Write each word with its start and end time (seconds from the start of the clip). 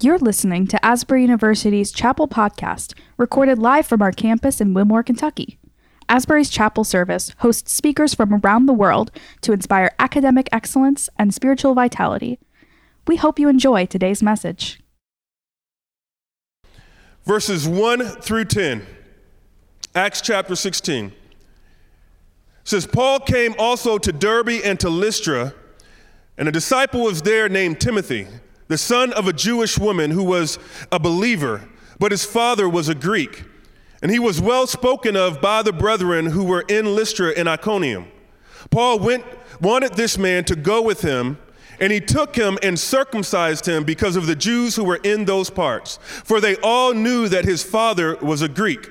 You're 0.00 0.18
listening 0.18 0.68
to 0.68 0.86
Asbury 0.86 1.22
University's 1.22 1.90
Chapel 1.90 2.28
Podcast, 2.28 2.94
recorded 3.16 3.58
live 3.58 3.84
from 3.84 4.00
our 4.00 4.12
campus 4.12 4.60
in 4.60 4.72
Wilmore, 4.72 5.02
Kentucky. 5.02 5.58
Asbury's 6.08 6.50
Chapel 6.50 6.84
Service 6.84 7.32
hosts 7.38 7.72
speakers 7.72 8.14
from 8.14 8.32
around 8.32 8.66
the 8.66 8.72
world 8.72 9.10
to 9.40 9.52
inspire 9.52 9.90
academic 9.98 10.48
excellence 10.52 11.10
and 11.18 11.34
spiritual 11.34 11.74
vitality. 11.74 12.38
We 13.08 13.16
hope 13.16 13.40
you 13.40 13.48
enjoy 13.48 13.86
today's 13.86 14.22
message. 14.22 14.78
Verses 17.24 17.66
1 17.66 18.06
through 18.20 18.44
10, 18.44 18.86
Acts 19.96 20.20
chapter 20.20 20.54
16. 20.54 21.10
says, 22.62 22.86
Paul 22.86 23.18
came 23.18 23.52
also 23.58 23.98
to 23.98 24.12
Derbe 24.12 24.60
and 24.62 24.78
to 24.78 24.88
Lystra, 24.88 25.54
and 26.36 26.46
a 26.46 26.52
disciple 26.52 27.02
was 27.02 27.22
there 27.22 27.48
named 27.48 27.80
Timothy 27.80 28.28
the 28.68 28.78
son 28.78 29.12
of 29.12 29.26
a 29.26 29.32
Jewish 29.32 29.78
woman 29.78 30.10
who 30.10 30.22
was 30.22 30.58
a 30.92 30.98
believer, 30.98 31.68
but 31.98 32.12
his 32.12 32.24
father 32.24 32.68
was 32.68 32.88
a 32.88 32.94
Greek. 32.94 33.44
And 34.00 34.10
he 34.10 34.18
was 34.18 34.40
well 34.40 34.66
spoken 34.66 35.16
of 35.16 35.40
by 35.40 35.62
the 35.62 35.72
brethren 35.72 36.26
who 36.26 36.44
were 36.44 36.64
in 36.68 36.94
Lystra 36.94 37.32
and 37.36 37.48
Iconium. 37.48 38.06
Paul 38.70 39.00
went, 39.00 39.24
wanted 39.60 39.94
this 39.94 40.16
man 40.16 40.44
to 40.44 40.54
go 40.54 40.80
with 40.82 41.00
him, 41.00 41.38
and 41.80 41.92
he 41.92 42.00
took 42.00 42.36
him 42.36 42.58
and 42.62 42.78
circumcised 42.78 43.66
him 43.66 43.84
because 43.84 44.16
of 44.16 44.26
the 44.26 44.36
Jews 44.36 44.76
who 44.76 44.84
were 44.84 45.00
in 45.02 45.24
those 45.24 45.50
parts, 45.50 45.98
for 46.02 46.40
they 46.40 46.56
all 46.56 46.92
knew 46.92 47.28
that 47.28 47.44
his 47.44 47.62
father 47.62 48.16
was 48.16 48.42
a 48.42 48.48
Greek. 48.48 48.90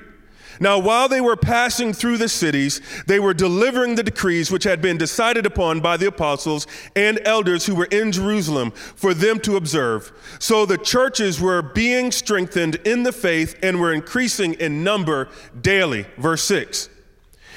Now, 0.60 0.78
while 0.78 1.08
they 1.08 1.20
were 1.20 1.36
passing 1.36 1.92
through 1.92 2.18
the 2.18 2.28
cities, 2.28 2.80
they 3.06 3.20
were 3.20 3.34
delivering 3.34 3.94
the 3.94 4.02
decrees 4.02 4.50
which 4.50 4.64
had 4.64 4.82
been 4.82 4.98
decided 4.98 5.46
upon 5.46 5.80
by 5.80 5.96
the 5.96 6.08
apostles 6.08 6.66
and 6.96 7.20
elders 7.24 7.66
who 7.66 7.74
were 7.74 7.88
in 7.90 8.12
Jerusalem 8.12 8.72
for 8.72 9.14
them 9.14 9.38
to 9.40 9.56
observe. 9.56 10.12
So 10.38 10.66
the 10.66 10.78
churches 10.78 11.40
were 11.40 11.62
being 11.62 12.10
strengthened 12.10 12.76
in 12.84 13.04
the 13.04 13.12
faith 13.12 13.56
and 13.62 13.80
were 13.80 13.92
increasing 13.92 14.54
in 14.54 14.82
number 14.82 15.28
daily. 15.60 16.06
Verse 16.16 16.42
6. 16.44 16.88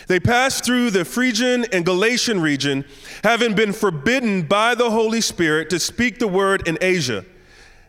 They 0.08 0.20
passed 0.20 0.66
through 0.66 0.92
the 0.92 1.06
Phrygian 1.06 1.66
and 1.72 1.86
Galatian 1.86 2.42
region, 2.42 2.86
having 3.24 3.56
been 3.56 3.72
forbidden 3.72 4.42
by 4.44 4.76
the 4.76 4.90
Holy 4.92 5.22
Spirit 5.22 5.70
to 5.70 5.80
speak 5.80 6.20
the 6.20 6.28
word 6.28 6.68
in 6.68 6.78
Asia. 6.82 7.24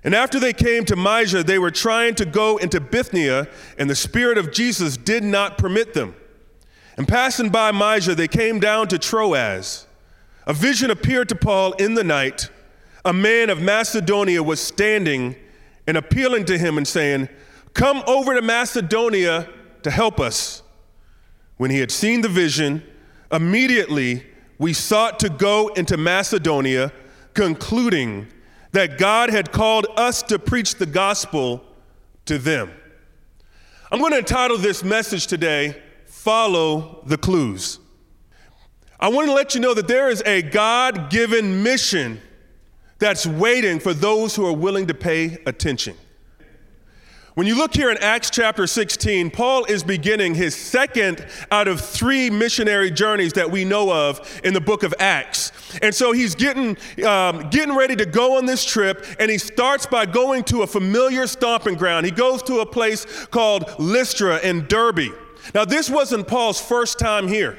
And 0.05 0.15
after 0.15 0.41
they 0.41 0.53
came 0.53 0.85
to 0.87 0.97
Mysia, 0.97 1.45
they 1.45 1.59
were 1.59 1.71
trying 1.71 2.17
to 2.17 2.25
go 2.25 2.57
into 2.57 2.81
Bithynia, 2.81 3.49
and 3.79 3.89
the 3.89 3.95
Spirit 3.95 4.37
of 4.37 4.53
Jesus 4.53 4.97
did 4.97 5.23
not 5.23 5.59
permit 5.59 5.95
them. 5.95 6.17
And 6.97 7.07
passing 7.07 7.51
by 7.51 7.71
Mysia, 7.71 8.15
they 8.15 8.29
came 8.29 8.59
down 8.59 8.89
to 8.89 8.99
Troas. 8.99 9.87
A 10.47 10.53
vision 10.53 10.91
appeared 10.91 11.29
to 11.29 11.37
Paul 11.37 11.73
in 11.75 11.95
the 11.95 12.03
night. 12.03 12.51
A 13.05 13.13
man 13.13 13.49
of 13.49 13.61
Macedonia 13.61 14.43
was 14.43 14.61
standing 14.61 15.37
and 15.87 15.97
appealing 15.97 16.45
to 16.47 16.59
him 16.59 16.77
and 16.77 16.87
saying, 16.87 17.29
Come 17.75 18.03
over 18.07 18.35
to 18.35 18.43
Macedonia 18.43 19.49
to 19.83 19.91
help 19.91 20.21
us. 20.21 20.63
When 21.57 21.71
he 21.71 21.79
had 21.79 21.91
seen 21.91 22.21
the 22.21 22.29
vision, 22.29 22.83
immediately 23.31 24.27
we 24.59 24.73
sought 24.73 25.19
to 25.21 25.29
go 25.29 25.69
into 25.69 25.97
Macedonia, 25.97 26.93
concluding, 27.35 28.29
that 28.73 28.99
God 28.99 29.31
had 29.31 29.53
called 29.53 29.87
us 29.97 30.23
to 30.25 30.39
preach 30.39 30.77
the 30.77 30.87
gospel 30.87 31.63
to 32.25 32.39
them. 32.39 32.71
I'm 33.91 34.01
going 34.01 34.13
to 34.13 34.19
entitle 34.19 34.57
this 34.57 34.83
message 34.83 35.27
today, 35.27 35.81
Follow 36.07 37.03
the 37.07 37.19
Clues. 37.19 37.79
I 38.99 39.09
want 39.09 39.27
to 39.29 39.35
let 39.35 39.55
you 39.55 39.61
know 39.61 39.75
that 39.75 39.89
there 39.89 40.09
is 40.09 40.23
a 40.25 40.43
God 40.43 41.11
given 41.11 41.63
mission 41.63 42.21
that's 42.99 43.27
waiting 43.27 43.81
for 43.81 43.93
those 43.93 44.37
who 44.37 44.47
are 44.47 44.53
willing 44.53 44.87
to 44.87 44.95
pay 44.95 45.39
attention. 45.45 45.97
When 47.35 47.47
you 47.47 47.55
look 47.55 47.75
here 47.75 47.91
in 47.91 47.97
Acts 47.97 48.29
chapter 48.29 48.67
16, 48.67 49.31
Paul 49.31 49.65
is 49.65 49.83
beginning 49.83 50.35
his 50.35 50.55
second 50.55 51.27
out 51.51 51.67
of 51.67 51.81
three 51.81 52.29
missionary 52.29 52.91
journeys 52.91 53.33
that 53.33 53.51
we 53.51 53.65
know 53.65 53.91
of 53.91 54.41
in 54.45 54.53
the 54.53 54.61
book 54.61 54.83
of 54.83 54.93
Acts. 54.99 55.51
And 55.81 55.95
so 55.95 56.13
he's 56.13 56.35
getting, 56.35 56.77
um, 57.07 57.49
getting 57.49 57.75
ready 57.75 57.97
to 57.97 58.05
go 58.05 58.37
on 58.37 58.45
this 58.45 58.67
trip, 58.67 59.07
and 59.19 59.31
he 59.31 59.39
starts 59.39 59.87
by 59.87 60.05
going 60.05 60.45
to 60.45 60.61
a 60.61 60.67
familiar 60.67 61.27
stomping 61.27 61.77
ground. 61.77 62.05
He 62.05 62.13
goes 62.13 62.43
to 62.43 62.61
a 62.61 62.67
place 62.67 63.07
called 63.31 63.65
Lystra 63.79 64.39
in 64.41 64.67
Derbe. 64.67 65.15
Now, 65.55 65.65
this 65.65 65.89
wasn't 65.89 66.29
Paul's 66.29 66.61
first 66.61 66.99
time 66.99 67.29
here. 67.29 67.57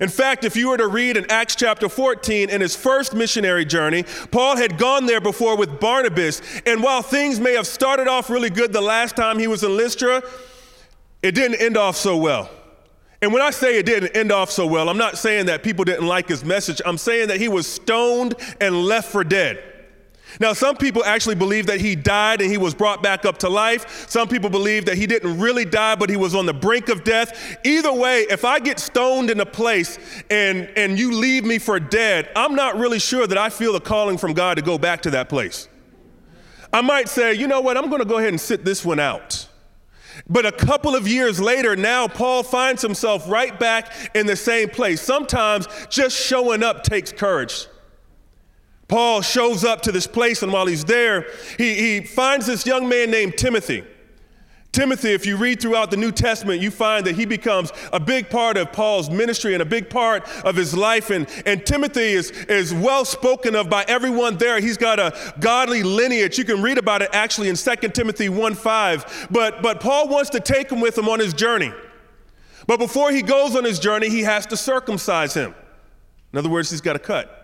In 0.00 0.08
fact, 0.08 0.44
if 0.44 0.56
you 0.56 0.68
were 0.68 0.76
to 0.76 0.88
read 0.88 1.16
in 1.16 1.30
Acts 1.30 1.54
chapter 1.54 1.88
14 1.88 2.50
in 2.50 2.60
his 2.60 2.76
first 2.76 3.14
missionary 3.14 3.64
journey, 3.64 4.04
Paul 4.30 4.56
had 4.56 4.78
gone 4.78 5.06
there 5.06 5.20
before 5.20 5.56
with 5.56 5.80
Barnabas. 5.80 6.42
And 6.66 6.82
while 6.82 7.02
things 7.02 7.40
may 7.40 7.54
have 7.54 7.66
started 7.66 8.08
off 8.08 8.28
really 8.30 8.50
good 8.50 8.72
the 8.72 8.80
last 8.80 9.16
time 9.16 9.38
he 9.38 9.46
was 9.46 9.62
in 9.64 9.76
Lystra, 9.76 10.22
it 11.22 11.34
didn't 11.34 11.60
end 11.60 11.76
off 11.76 11.96
so 11.96 12.16
well. 12.16 12.50
And 13.22 13.32
when 13.32 13.42
I 13.42 13.50
say 13.50 13.78
it 13.78 13.86
didn't 13.86 14.14
end 14.16 14.30
off 14.30 14.50
so 14.50 14.66
well, 14.66 14.88
I'm 14.88 14.98
not 14.98 15.16
saying 15.16 15.46
that 15.46 15.62
people 15.62 15.84
didn't 15.84 16.06
like 16.06 16.28
his 16.28 16.44
message. 16.44 16.82
I'm 16.84 16.98
saying 16.98 17.28
that 17.28 17.40
he 17.40 17.48
was 17.48 17.66
stoned 17.66 18.34
and 18.60 18.84
left 18.84 19.10
for 19.10 19.24
dead. 19.24 19.62
Now, 20.40 20.52
some 20.52 20.76
people 20.76 21.04
actually 21.04 21.34
believe 21.34 21.66
that 21.66 21.80
he 21.80 21.96
died 21.96 22.40
and 22.40 22.50
he 22.50 22.58
was 22.58 22.74
brought 22.74 23.02
back 23.02 23.24
up 23.24 23.38
to 23.38 23.48
life. 23.48 24.08
Some 24.08 24.28
people 24.28 24.50
believe 24.50 24.84
that 24.86 24.96
he 24.96 25.06
didn't 25.06 25.38
really 25.38 25.64
die, 25.64 25.94
but 25.94 26.10
he 26.10 26.16
was 26.16 26.34
on 26.34 26.46
the 26.46 26.54
brink 26.54 26.88
of 26.88 27.04
death. 27.04 27.58
Either 27.64 27.92
way, 27.92 28.26
if 28.28 28.44
I 28.44 28.58
get 28.58 28.78
stoned 28.78 29.30
in 29.30 29.40
a 29.40 29.46
place 29.46 29.98
and, 30.30 30.70
and 30.76 30.98
you 30.98 31.12
leave 31.12 31.44
me 31.44 31.58
for 31.58 31.80
dead, 31.80 32.30
I'm 32.36 32.54
not 32.54 32.76
really 32.76 32.98
sure 32.98 33.26
that 33.26 33.38
I 33.38 33.48
feel 33.48 33.72
the 33.72 33.80
calling 33.80 34.18
from 34.18 34.34
God 34.34 34.56
to 34.56 34.62
go 34.62 34.78
back 34.78 35.02
to 35.02 35.10
that 35.10 35.28
place. 35.28 35.68
I 36.72 36.82
might 36.82 37.08
say, 37.08 37.32
you 37.32 37.46
know 37.46 37.60
what, 37.60 37.76
I'm 37.76 37.88
going 37.88 38.02
to 38.02 38.08
go 38.08 38.18
ahead 38.18 38.30
and 38.30 38.40
sit 38.40 38.64
this 38.64 38.84
one 38.84 39.00
out. 39.00 39.48
But 40.28 40.46
a 40.46 40.52
couple 40.52 40.94
of 40.94 41.06
years 41.06 41.40
later, 41.40 41.76
now 41.76 42.08
Paul 42.08 42.42
finds 42.42 42.82
himself 42.82 43.28
right 43.28 43.58
back 43.58 43.92
in 44.14 44.26
the 44.26 44.36
same 44.36 44.68
place. 44.68 45.00
Sometimes 45.00 45.66
just 45.88 46.16
showing 46.16 46.62
up 46.62 46.82
takes 46.82 47.12
courage. 47.12 47.66
Paul 48.88 49.20
shows 49.22 49.64
up 49.64 49.82
to 49.82 49.92
this 49.92 50.06
place, 50.06 50.42
and 50.42 50.52
while 50.52 50.66
he's 50.66 50.84
there, 50.84 51.26
he, 51.58 51.74
he 51.74 52.00
finds 52.00 52.46
this 52.46 52.66
young 52.66 52.88
man 52.88 53.10
named 53.10 53.36
Timothy. 53.36 53.84
Timothy, 54.76 55.12
if 55.12 55.24
you 55.24 55.38
read 55.38 55.58
throughout 55.58 55.90
the 55.90 55.96
New 55.96 56.12
Testament, 56.12 56.60
you 56.60 56.70
find 56.70 57.06
that 57.06 57.14
he 57.14 57.24
becomes 57.24 57.72
a 57.94 57.98
big 57.98 58.28
part 58.28 58.58
of 58.58 58.72
Paul's 58.72 59.08
ministry 59.08 59.54
and 59.54 59.62
a 59.62 59.64
big 59.64 59.88
part 59.88 60.28
of 60.44 60.54
his 60.54 60.76
life. 60.76 61.08
And, 61.08 61.26
and 61.46 61.64
Timothy 61.64 62.12
is, 62.12 62.30
is 62.30 62.74
well 62.74 63.06
spoken 63.06 63.56
of 63.56 63.70
by 63.70 63.86
everyone 63.88 64.36
there. 64.36 64.60
He's 64.60 64.76
got 64.76 65.00
a 65.00 65.14
godly 65.40 65.82
lineage. 65.82 66.36
You 66.36 66.44
can 66.44 66.60
read 66.60 66.76
about 66.76 67.00
it 67.00 67.08
actually 67.14 67.48
in 67.48 67.56
2 67.56 67.74
Timothy 67.94 68.28
1 68.28 68.54
5. 68.54 69.28
But, 69.30 69.62
but 69.62 69.80
Paul 69.80 70.08
wants 70.08 70.28
to 70.30 70.40
take 70.40 70.70
him 70.70 70.82
with 70.82 70.98
him 70.98 71.08
on 71.08 71.20
his 71.20 71.32
journey. 71.32 71.72
But 72.66 72.78
before 72.78 73.12
he 73.12 73.22
goes 73.22 73.56
on 73.56 73.64
his 73.64 73.78
journey, 73.78 74.10
he 74.10 74.24
has 74.24 74.44
to 74.46 74.58
circumcise 74.58 75.32
him. 75.32 75.54
In 76.34 76.38
other 76.38 76.50
words, 76.50 76.68
he's 76.68 76.82
got 76.82 76.92
to 76.92 76.98
cut. 76.98 77.35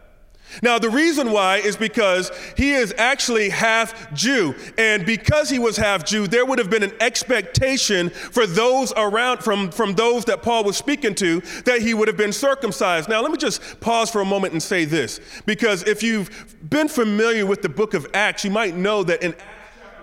Now, 0.63 0.79
the 0.79 0.91
reason 0.91 1.31
why 1.31 1.59
is 1.59 1.77
because 1.77 2.31
he 2.57 2.73
is 2.73 2.95
actually 2.99 3.49
half 3.49 4.13
Jew. 4.13 4.55
And 4.77 5.07
because 5.07 5.49
he 5.49 5.59
was 5.59 5.77
half 5.77 6.05
Jew, 6.05 6.27
there 6.27 6.45
would 6.45 6.59
have 6.59 6.71
been 6.71 6.83
an 6.83 6.93
expectation 7.01 8.11
for 8.11 8.47
those 8.47 8.93
around, 8.97 9.39
from, 9.39 9.71
from 9.71 9.95
those 9.95 10.25
that 10.27 10.43
Paul 10.43 10.65
was 10.65 10.77
speaking 10.77 11.15
to, 11.17 11.41
that 11.65 11.81
he 11.81 11.95
would 11.95 12.09
have 12.09 12.17
been 12.17 12.33
circumcised. 12.33 13.09
Now, 13.09 13.23
let 13.23 13.31
me 13.31 13.39
just 13.39 13.81
pause 13.81 14.11
for 14.11 14.21
a 14.21 14.25
moment 14.25 14.53
and 14.53 14.63
say 14.63 14.85
this. 14.85 15.21
Because 15.47 15.83
if 15.85 16.03
you've 16.03 16.57
been 16.69 16.89
familiar 16.89 17.47
with 17.47 17.63
the 17.63 17.69
book 17.69 17.95
of 17.95 18.07
Acts, 18.13 18.45
you 18.45 18.51
might 18.51 18.75
know 18.75 19.03
that 19.05 19.23
in 19.23 19.35
Acts 19.35 19.62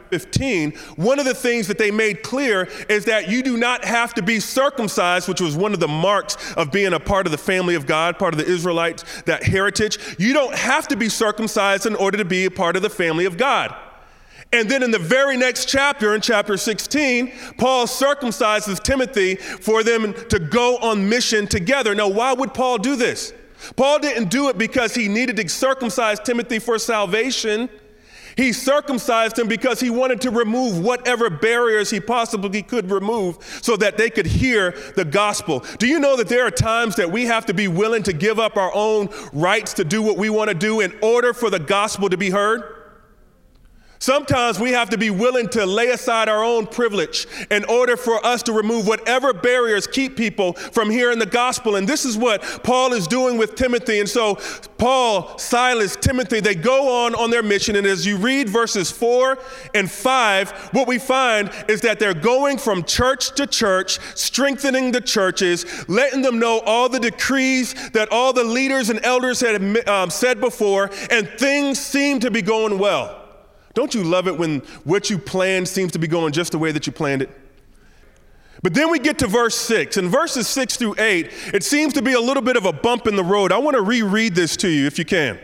15, 0.09 0.71
one 0.95 1.19
of 1.19 1.25
the 1.25 1.33
things 1.33 1.67
that 1.67 1.77
they 1.77 1.91
made 1.91 2.23
clear 2.23 2.69
is 2.89 3.05
that 3.05 3.29
you 3.29 3.43
do 3.43 3.57
not 3.57 3.85
have 3.85 4.13
to 4.15 4.21
be 4.21 4.39
circumcised, 4.39 5.27
which 5.27 5.41
was 5.41 5.55
one 5.55 5.73
of 5.73 5.79
the 5.79 5.87
marks 5.87 6.53
of 6.53 6.71
being 6.71 6.93
a 6.93 6.99
part 6.99 7.25
of 7.25 7.31
the 7.31 7.37
family 7.37 7.75
of 7.75 7.85
God, 7.85 8.17
part 8.17 8.33
of 8.33 8.37
the 8.37 8.45
Israelites, 8.45 9.03
that 9.23 9.43
heritage. 9.43 9.97
You 10.17 10.33
don't 10.33 10.55
have 10.55 10.87
to 10.89 10.95
be 10.95 11.09
circumcised 11.09 11.85
in 11.85 11.95
order 11.95 12.17
to 12.17 12.25
be 12.25 12.45
a 12.45 12.51
part 12.51 12.75
of 12.75 12.81
the 12.81 12.89
family 12.89 13.25
of 13.25 13.37
God. 13.37 13.75
And 14.51 14.67
then 14.67 14.81
in 14.81 14.89
the 14.89 14.99
very 14.99 15.37
next 15.37 15.65
chapter, 15.65 16.15
in 16.15 16.21
chapter 16.21 16.57
16, 16.57 17.31
Paul 17.57 17.85
circumcises 17.85 18.81
Timothy 18.81 19.35
for 19.35 19.83
them 19.83 20.13
to 20.29 20.39
go 20.39 20.77
on 20.77 21.07
mission 21.07 21.45
together. 21.45 21.93
Now, 21.93 22.07
why 22.07 22.33
would 22.33 22.55
Paul 22.55 22.79
do 22.79 22.95
this? 22.95 23.31
Paul 23.75 23.99
didn't 23.99 24.29
do 24.29 24.49
it 24.49 24.57
because 24.57 24.95
he 24.95 25.07
needed 25.07 25.37
to 25.37 25.47
circumcise 25.47 26.19
Timothy 26.19 26.59
for 26.59 26.79
salvation. 26.79 27.69
He 28.39 28.53
circumcised 28.53 29.37
him 29.37 29.49
because 29.49 29.81
he 29.81 29.89
wanted 29.89 30.21
to 30.21 30.31
remove 30.31 30.79
whatever 30.79 31.29
barriers 31.29 31.89
he 31.89 31.99
possibly 31.99 32.63
could 32.63 32.89
remove 32.89 33.37
so 33.61 33.75
that 33.75 33.97
they 33.97 34.09
could 34.09 34.25
hear 34.25 34.71
the 34.95 35.03
gospel. 35.03 35.65
Do 35.77 35.87
you 35.87 35.99
know 35.99 36.15
that 36.15 36.29
there 36.29 36.47
are 36.47 36.51
times 36.51 36.95
that 36.95 37.11
we 37.11 37.25
have 37.25 37.45
to 37.47 37.53
be 37.53 37.67
willing 37.67 38.01
to 38.03 38.13
give 38.13 38.39
up 38.39 38.55
our 38.55 38.71
own 38.73 39.09
rights 39.33 39.73
to 39.73 39.83
do 39.83 40.01
what 40.01 40.15
we 40.15 40.29
want 40.29 40.47
to 40.47 40.53
do 40.53 40.79
in 40.79 40.97
order 41.01 41.33
for 41.33 41.49
the 41.49 41.59
gospel 41.59 42.07
to 42.07 42.15
be 42.15 42.29
heard? 42.29 42.78
Sometimes 44.01 44.61
we 44.61 44.71
have 44.71 44.89
to 44.91 44.97
be 44.97 45.09
willing 45.09 45.49
to 45.49 45.65
lay 45.65 45.89
aside 45.89 46.29
our 46.29 46.41
own 46.41 46.65
privilege 46.65 47.27
in 47.51 47.65
order 47.65 47.97
for 47.97 48.25
us 48.25 48.41
to 48.43 48.53
remove 48.53 48.87
whatever 48.87 49.33
barriers 49.33 49.87
keep 49.87 50.15
people 50.15 50.53
from 50.53 50.89
hearing 50.89 51.19
the 51.19 51.25
gospel. 51.25 51.75
And 51.75 51.85
this 51.85 52.05
is 52.05 52.17
what 52.17 52.41
Paul 52.63 52.93
is 52.93 53.07
doing 53.07 53.37
with 53.37 53.55
Timothy. 53.55 53.99
And 53.99 54.07
so, 54.07 54.35
Paul, 54.77 55.37
Silas, 55.37 55.97
Timothy, 55.97 56.39
they 56.39 56.55
go 56.55 57.05
on 57.05 57.13
on 57.13 57.29
their 57.29 57.43
mission. 57.43 57.75
And 57.75 57.85
as 57.85 58.05
you 58.05 58.15
read 58.15 58.47
verses 58.47 58.89
four 58.89 59.37
and 59.75 59.91
five, 59.91 60.51
what 60.71 60.87
we 60.87 60.97
find 60.97 61.51
is 61.67 61.81
that 61.81 61.99
they're 61.99 62.13
going 62.13 62.57
from 62.57 62.83
church 62.83 63.35
to 63.35 63.45
church, 63.45 63.99
strengthening 64.15 64.93
the 64.93 65.01
churches, 65.01 65.65
letting 65.89 66.21
them 66.21 66.39
know 66.39 66.59
all 66.59 66.87
the 66.87 67.01
decrees 67.01 67.89
that 67.89 68.07
all 68.13 68.31
the 68.31 68.45
leaders 68.45 68.89
and 68.89 69.03
elders 69.03 69.41
had 69.41 69.89
um, 69.89 70.09
said 70.09 70.39
before, 70.39 70.89
and 71.11 71.27
things 71.27 71.79
seem 71.79 72.21
to 72.21 72.31
be 72.31 72.41
going 72.41 72.79
well. 72.79 73.28
Don't 73.73 73.93
you 73.93 74.03
love 74.03 74.27
it 74.27 74.37
when 74.37 74.59
what 74.83 75.09
you 75.09 75.17
planned 75.17 75.67
seems 75.67 75.91
to 75.93 75.99
be 75.99 76.07
going 76.07 76.33
just 76.33 76.51
the 76.51 76.57
way 76.57 76.71
that 76.71 76.87
you 76.87 76.93
planned 76.93 77.21
it? 77.21 77.29
But 78.61 78.73
then 78.73 78.91
we 78.91 78.99
get 78.99 79.19
to 79.19 79.27
verse 79.27 79.55
6. 79.55 79.97
In 79.97 80.09
verses 80.09 80.47
6 80.47 80.75
through 80.75 80.95
8, 80.97 81.31
it 81.53 81.63
seems 81.63 81.93
to 81.93 82.01
be 82.01 82.13
a 82.13 82.19
little 82.19 82.43
bit 82.43 82.57
of 82.57 82.65
a 82.65 82.73
bump 82.73 83.07
in 83.07 83.15
the 83.15 83.23
road. 83.23 83.51
I 83.51 83.57
want 83.57 83.75
to 83.75 83.81
reread 83.81 84.35
this 84.35 84.57
to 84.57 84.67
you 84.67 84.85
if 84.85 84.99
you 84.99 85.05
can. 85.05 85.39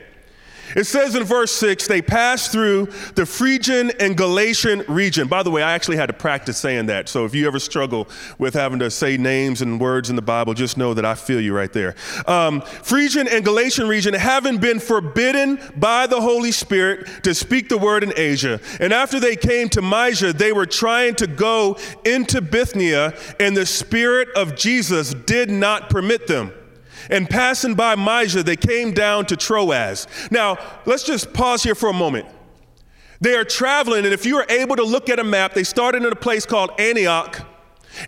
It 0.75 0.83
says 0.83 1.15
in 1.15 1.23
verse 1.23 1.51
6 1.53 1.87
they 1.87 2.01
passed 2.01 2.51
through 2.51 2.89
the 3.15 3.25
Phrygian 3.25 3.91
and 3.99 4.15
Galatian 4.15 4.83
region. 4.87 5.27
By 5.27 5.41
the 5.41 5.51
way, 5.51 5.63
I 5.63 5.71
actually 5.71 5.97
had 5.97 6.07
to 6.07 6.13
practice 6.13 6.57
saying 6.57 6.87
that. 6.87 7.09
So 7.09 7.25
if 7.25 7.33
you 7.33 7.47
ever 7.47 7.59
struggle 7.59 8.07
with 8.37 8.53
having 8.53 8.79
to 8.79 8.91
say 8.91 9.17
names 9.17 9.61
and 9.61 9.79
words 9.79 10.09
in 10.09 10.15
the 10.15 10.21
Bible, 10.21 10.53
just 10.53 10.77
know 10.77 10.93
that 10.93 11.05
I 11.05 11.15
feel 11.15 11.39
you 11.39 11.55
right 11.55 11.71
there. 11.71 11.95
Um, 12.27 12.61
Phrygian 12.61 13.27
and 13.27 13.43
Galatian 13.43 13.87
region 13.87 14.13
having 14.13 14.57
been 14.57 14.79
forbidden 14.79 15.59
by 15.77 16.07
the 16.07 16.19
Holy 16.19 16.51
Spirit 16.51 17.23
to 17.23 17.33
speak 17.33 17.69
the 17.69 17.77
word 17.77 18.03
in 18.03 18.13
Asia. 18.15 18.59
And 18.79 18.91
after 18.93 19.19
they 19.19 19.35
came 19.35 19.69
to 19.69 19.81
Mysia, 19.81 20.33
they 20.33 20.51
were 20.51 20.65
trying 20.65 21.15
to 21.15 21.27
go 21.27 21.77
into 22.03 22.41
Bithynia, 22.41 23.13
and 23.39 23.55
the 23.55 23.65
Spirit 23.65 24.29
of 24.35 24.55
Jesus 24.55 25.13
did 25.13 25.49
not 25.49 25.89
permit 25.89 26.27
them. 26.27 26.51
And 27.09 27.29
passing 27.29 27.75
by 27.75 27.95
Mysia, 27.95 28.43
they 28.43 28.55
came 28.55 28.93
down 28.93 29.25
to 29.27 29.35
Troas. 29.35 30.07
Now, 30.31 30.57
let's 30.85 31.03
just 31.03 31.33
pause 31.33 31.63
here 31.63 31.75
for 31.75 31.89
a 31.89 31.93
moment. 31.93 32.27
They 33.21 33.35
are 33.35 33.45
traveling, 33.45 34.05
and 34.05 34.13
if 34.13 34.25
you 34.25 34.37
are 34.37 34.45
able 34.49 34.75
to 34.75 34.83
look 34.83 35.09
at 35.09 35.19
a 35.19 35.23
map, 35.23 35.53
they 35.53 35.63
started 35.63 36.03
in 36.03 36.11
a 36.11 36.15
place 36.15 36.45
called 36.45 36.71
Antioch 36.79 37.41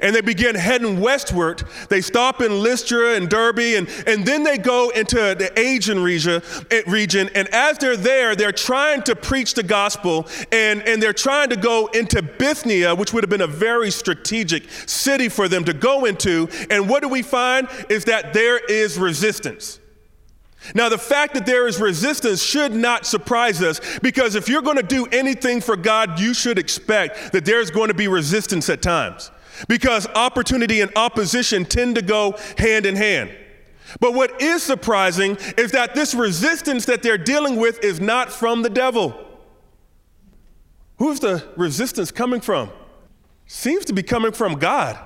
and 0.02 0.16
they 0.16 0.22
begin 0.22 0.56
heading 0.56 1.00
westward. 1.00 1.64
They 1.90 2.02
stop 2.02 2.42
in 2.42 2.62
Lystra 2.62 3.16
and 3.16 3.30
Derbe, 3.30 3.60
and, 3.60 3.88
and 4.06 4.26
then 4.26 4.44
they 4.44 4.58
go 4.58 4.90
into 4.90 5.16
the 5.16 5.52
Asian 5.58 6.02
region, 6.02 6.42
eh, 6.72 6.82
region. 6.88 7.30
And 7.36 7.48
as 7.50 7.78
they're 7.78 7.98
there, 7.98 8.36
they're 8.36 8.52
trying 8.52 9.04
to 9.04 9.16
preach 9.16 9.54
the 9.54 9.64
gospel, 9.64 10.28
and, 10.52 10.82
and 10.84 11.02
they're 11.02 11.14
trying 11.14 11.50
to 11.50 11.56
go 11.58 11.88
into 11.88 12.22
Bithynia, 12.22 12.96
which 12.96 13.14
would 13.14 13.24
have 13.24 13.30
been 13.30 13.42
a 13.42 13.48
very 13.48 13.92
strategic 13.92 14.70
city 14.88 15.30
for 15.30 15.48
them 15.48 15.64
to 15.66 15.74
go 15.74 16.06
into. 16.06 16.50
And 16.70 16.90
what 16.90 17.02
do 17.02 17.10
we 17.10 17.22
find 17.22 17.68
is 17.90 18.06
that 18.06 18.34
there 18.34 18.58
is 18.58 18.98
resistance. 18.98 19.80
Now, 20.74 20.90
the 20.90 20.98
fact 20.98 21.34
that 21.36 21.46
there 21.46 21.68
is 21.68 21.80
resistance 21.80 22.42
should 22.42 22.74
not 22.74 23.06
surprise 23.06 23.62
us 23.62 23.80
because 24.00 24.36
if 24.36 24.50
you're 24.50 24.62
going 24.62 24.78
to 24.78 24.84
do 24.84 25.06
anything 25.12 25.62
for 25.62 25.78
God, 25.78 26.20
you 26.20 26.34
should 26.34 26.58
expect 26.58 27.32
that 27.32 27.46
there's 27.46 27.72
going 27.72 27.88
to 27.88 27.94
be 27.94 28.08
resistance 28.08 28.70
at 28.70 28.82
times 28.82 29.32
because 29.68 30.08
opportunity 30.08 30.82
and 30.82 30.92
opposition 30.96 31.66
tend 31.66 31.96
to 31.96 32.02
go 32.02 32.38
hand 32.58 32.86
in 32.86 32.96
hand. 32.96 33.32
But 34.00 34.14
what 34.14 34.42
is 34.42 34.64
surprising 34.64 35.38
is 35.58 35.72
that 35.72 35.96
this 35.96 36.14
resistance 36.14 36.86
that 36.86 37.04
they're 37.04 37.18
dealing 37.18 37.56
with 37.56 37.84
is 37.84 38.02
not 38.02 38.32
from 38.32 38.62
the 38.62 38.70
devil. 38.70 39.16
Who's 40.98 41.20
the 41.20 41.44
resistance 41.56 42.12
coming 42.12 42.42
from? 42.42 42.70
Seems 43.46 43.86
to 43.86 43.94
be 43.94 44.04
coming 44.04 44.32
from 44.32 44.56
God. 44.56 44.98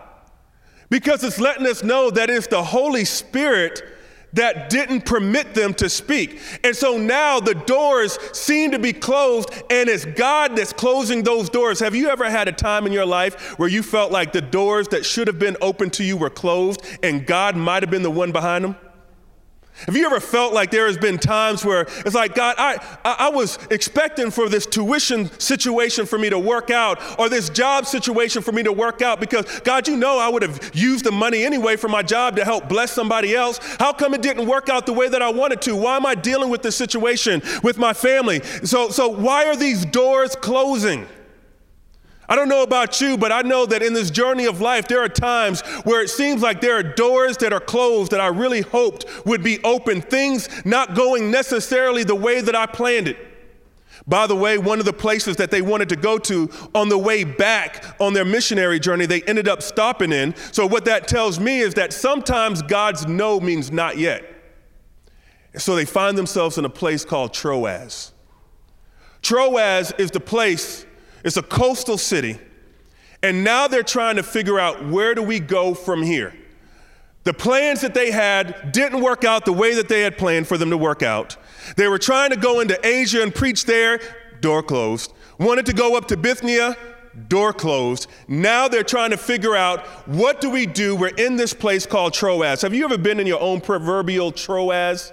Because 0.90 1.24
it's 1.24 1.40
letting 1.40 1.68
us 1.68 1.84
know 1.84 2.10
that 2.10 2.30
it's 2.30 2.48
the 2.48 2.64
Holy 2.64 3.06
Spirit 3.06 3.82
that 4.34 4.70
didn't 4.70 5.06
permit 5.06 5.54
them 5.54 5.74
to 5.76 5.90
speak. 5.90 6.40
And 6.64 6.76
so 6.76 6.98
now 6.98 7.40
the 7.40 7.56
doors 7.56 8.18
seem 8.34 8.72
to 8.72 8.80
be 8.80 8.94
closed, 8.94 9.50
and 9.70 9.90
it's 9.90 10.06
God 10.06 10.56
that's 10.56 10.74
closing 10.74 11.24
those 11.24 11.50
doors. 11.50 11.80
Have 11.80 11.96
you 11.96 12.10
ever 12.10 12.30
had 12.30 12.48
a 12.48 12.52
time 12.52 12.86
in 12.86 12.94
your 12.94 13.06
life 13.06 13.60
where 13.60 13.70
you 13.70 13.84
felt 13.84 14.12
like 14.12 14.32
the 14.32 14.42
doors 14.42 14.88
that 14.90 15.06
should 15.06 15.28
have 15.28 15.40
been 15.40 15.58
open 15.62 15.90
to 15.92 16.04
you 16.04 16.18
were 16.18 16.30
closed, 16.30 16.82
and 17.04 17.26
God 17.26 17.56
might 17.56 17.84
have 17.84 17.90
been 17.90 18.04
the 18.04 18.12
one 18.12 18.32
behind 18.32 18.64
them? 18.64 18.76
Have 19.86 19.96
you 19.96 20.06
ever 20.06 20.20
felt 20.20 20.54
like 20.54 20.72
there 20.72 20.88
has 20.88 20.98
been 20.98 21.18
times 21.18 21.66
where 21.66 21.82
it's 21.82 22.16
like, 22.16 22.36
God, 22.36 22.56
I, 22.58 22.80
I, 23.04 23.30
was 23.30 23.58
expecting 23.72 24.30
for 24.30 24.50
this 24.50 24.66
tuition 24.66 25.32
situation 25.40 26.06
for 26.06 26.20
me 26.20 26.30
to 26.30 26.38
work 26.38 26.70
out 26.70 27.00
or 27.20 27.30
this 27.30 27.50
job 27.50 27.86
situation 27.86 28.42
for 28.42 28.52
me 28.52 28.64
to 28.64 28.72
work 28.72 29.02
out 29.02 29.20
because, 29.20 29.60
God, 29.62 29.88
you 29.88 29.98
know 29.98 30.20
I 30.20 30.30
would 30.30 30.44
have 30.44 30.72
used 30.74 31.06
the 31.06 31.12
money 31.12 31.44
anyway 31.44 31.78
for 31.78 31.88
my 31.88 32.04
job 32.04 32.36
to 32.36 32.46
help 32.46 32.70
bless 32.70 32.92
somebody 32.92 33.36
else. 33.36 33.60
How 33.80 33.94
come 33.94 34.14
it 34.14 34.22
didn't 34.22 34.48
work 34.48 34.70
out 34.70 34.86
the 34.86 34.94
way 34.94 35.10
that 35.10 35.22
I 35.22 35.30
wanted 35.30 35.62
to? 35.64 35.76
Why 35.76 35.96
am 35.96 36.06
I 36.06 36.16
dealing 36.16 36.50
with 36.50 36.62
this 36.62 36.76
situation 36.76 37.42
with 37.64 37.78
my 37.78 37.94
family? 37.94 38.42
So, 38.64 38.90
so 38.90 39.08
why 39.08 39.46
are 39.46 39.56
these 39.56 39.86
doors 39.86 40.36
closing? 40.36 41.08
I 42.32 42.36
don't 42.38 42.48
know 42.48 42.64
about 42.64 43.02
you, 43.02 43.18
but 43.18 43.34
I 43.34 43.42
know 43.42 43.66
that 43.66 43.84
in 43.84 43.92
this 43.92 44.10
journey 44.10 44.46
of 44.46 44.62
life, 44.62 44.88
there 44.88 45.04
are 45.04 45.10
times 45.10 45.60
where 45.84 46.02
it 46.02 46.08
seems 46.08 46.42
like 46.42 46.62
there 46.62 46.78
are 46.78 46.82
doors 46.82 47.36
that 47.40 47.52
are 47.52 47.60
closed 47.60 48.14
that 48.14 48.22
I 48.22 48.28
really 48.28 48.62
hoped 48.62 49.06
would 49.26 49.44
be 49.44 49.62
open, 49.66 50.02
things 50.02 50.48
not 50.64 50.96
going 50.96 51.30
necessarily 51.30 52.06
the 52.06 52.16
way 52.16 52.40
that 52.40 52.56
I 52.56 52.68
planned 52.68 53.10
it. 53.10 53.18
By 54.08 54.28
the 54.28 54.36
way, 54.38 54.58
one 54.58 54.80
of 54.80 54.86
the 54.86 54.94
places 54.94 55.36
that 55.36 55.52
they 55.52 55.62
wanted 55.62 55.90
to 55.90 55.98
go 55.98 56.18
to 56.20 56.50
on 56.74 56.88
the 56.88 56.98
way 56.98 57.26
back 57.26 57.98
on 58.00 58.14
their 58.14 58.24
missionary 58.24 58.80
journey, 58.80 59.06
they 59.06 59.24
ended 59.24 59.50
up 59.50 59.62
stopping 59.62 60.14
in. 60.14 60.34
So, 60.54 60.66
what 60.66 60.86
that 60.86 61.10
tells 61.10 61.38
me 61.38 61.60
is 61.60 61.74
that 61.74 61.92
sometimes 61.92 62.62
God's 62.62 63.08
no 63.08 63.42
means 63.42 63.74
not 63.74 63.98
yet. 63.98 64.24
So, 65.58 65.76
they 65.76 65.84
find 65.84 66.18
themselves 66.18 66.58
in 66.58 66.64
a 66.64 66.70
place 66.70 67.04
called 67.04 67.34
Troas. 67.34 68.14
Troas 69.22 69.92
is 69.98 70.12
the 70.12 70.22
place 70.22 70.86
it's 71.24 71.38
a 71.38 71.44
coastal 71.44 71.98
city. 71.98 72.40
And 73.24 73.44
now 73.44 73.68
they're 73.68 73.84
trying 73.84 74.16
to 74.16 74.24
figure 74.24 74.60
out 74.60 74.88
where 74.88 75.14
do 75.14 75.22
we 75.22 75.40
go 75.40 75.74
from 75.74 76.02
here? 76.02 76.34
The 77.24 77.34
plans 77.34 77.82
that 77.82 77.94
they 77.94 78.10
had 78.10 78.72
didn't 78.72 79.02
work 79.02 79.24
out 79.24 79.46
the 79.46 79.54
way 79.54 79.76
that 79.76 79.88
they 79.88 80.02
had 80.02 80.18
planned 80.18 80.48
for 80.48 80.58
them 80.58 80.72
to 80.72 80.78
work 80.78 81.04
out. 81.04 81.38
They 81.78 81.88
were 81.88 82.00
trying 82.00 82.32
to 82.32 82.36
go 82.36 82.62
into 82.62 82.80
Asia 82.86 83.22
and 83.22 83.34
preach 83.34 83.66
there, 83.66 84.00
door 84.40 84.64
closed. 84.64 85.14
Wanted 85.40 85.68
to 85.68 85.74
go 85.74 85.96
up 85.96 86.08
to 86.08 86.18
Bithynia, 86.18 86.76
door 87.28 87.54
closed. 87.54 88.08
Now 88.28 88.68
they're 88.68 88.84
trying 88.84 89.12
to 89.12 89.18
figure 89.18 89.56
out 89.56 89.86
what 90.08 90.42
do 90.42 90.50
we 90.50 90.66
do? 90.66 90.96
We're 90.96 91.10
in 91.10 91.36
this 91.36 91.54
place 91.54 91.86
called 91.86 92.14
Troas. 92.14 92.64
Have 92.64 92.74
you 92.74 92.86
ever 92.86 92.98
been 92.98 93.20
in 93.20 93.28
your 93.28 93.42
own 93.42 93.62
proverbial 93.62 94.32
Troas? 94.32 95.12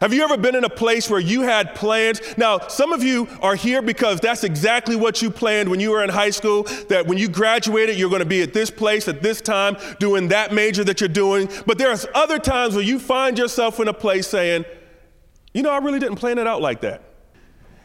Have 0.00 0.12
you 0.12 0.22
ever 0.24 0.36
been 0.36 0.56
in 0.56 0.64
a 0.64 0.70
place 0.70 1.08
where 1.08 1.20
you 1.20 1.42
had 1.42 1.74
plans? 1.74 2.20
Now, 2.36 2.58
some 2.68 2.92
of 2.92 3.02
you 3.02 3.28
are 3.40 3.54
here 3.54 3.80
because 3.80 4.18
that's 4.20 4.42
exactly 4.42 4.96
what 4.96 5.22
you 5.22 5.30
planned 5.30 5.68
when 5.68 5.78
you 5.78 5.92
were 5.92 6.02
in 6.02 6.10
high 6.10 6.30
school, 6.30 6.64
that 6.88 7.06
when 7.06 7.16
you 7.16 7.28
graduated, 7.28 7.96
you're 7.96 8.10
going 8.10 8.20
to 8.20 8.26
be 8.26 8.42
at 8.42 8.52
this 8.52 8.70
place 8.70 9.06
at 9.06 9.22
this 9.22 9.40
time 9.40 9.76
doing 10.00 10.28
that 10.28 10.52
major 10.52 10.82
that 10.84 11.00
you're 11.00 11.08
doing. 11.08 11.48
But 11.66 11.78
there's 11.78 12.06
other 12.14 12.38
times 12.38 12.74
where 12.74 12.84
you 12.84 12.98
find 12.98 13.38
yourself 13.38 13.78
in 13.78 13.86
a 13.86 13.92
place 13.92 14.26
saying, 14.26 14.64
you 15.52 15.62
know, 15.62 15.70
I 15.70 15.78
really 15.78 16.00
didn't 16.00 16.16
plan 16.16 16.38
it 16.38 16.46
out 16.46 16.60
like 16.60 16.80
that. 16.80 17.02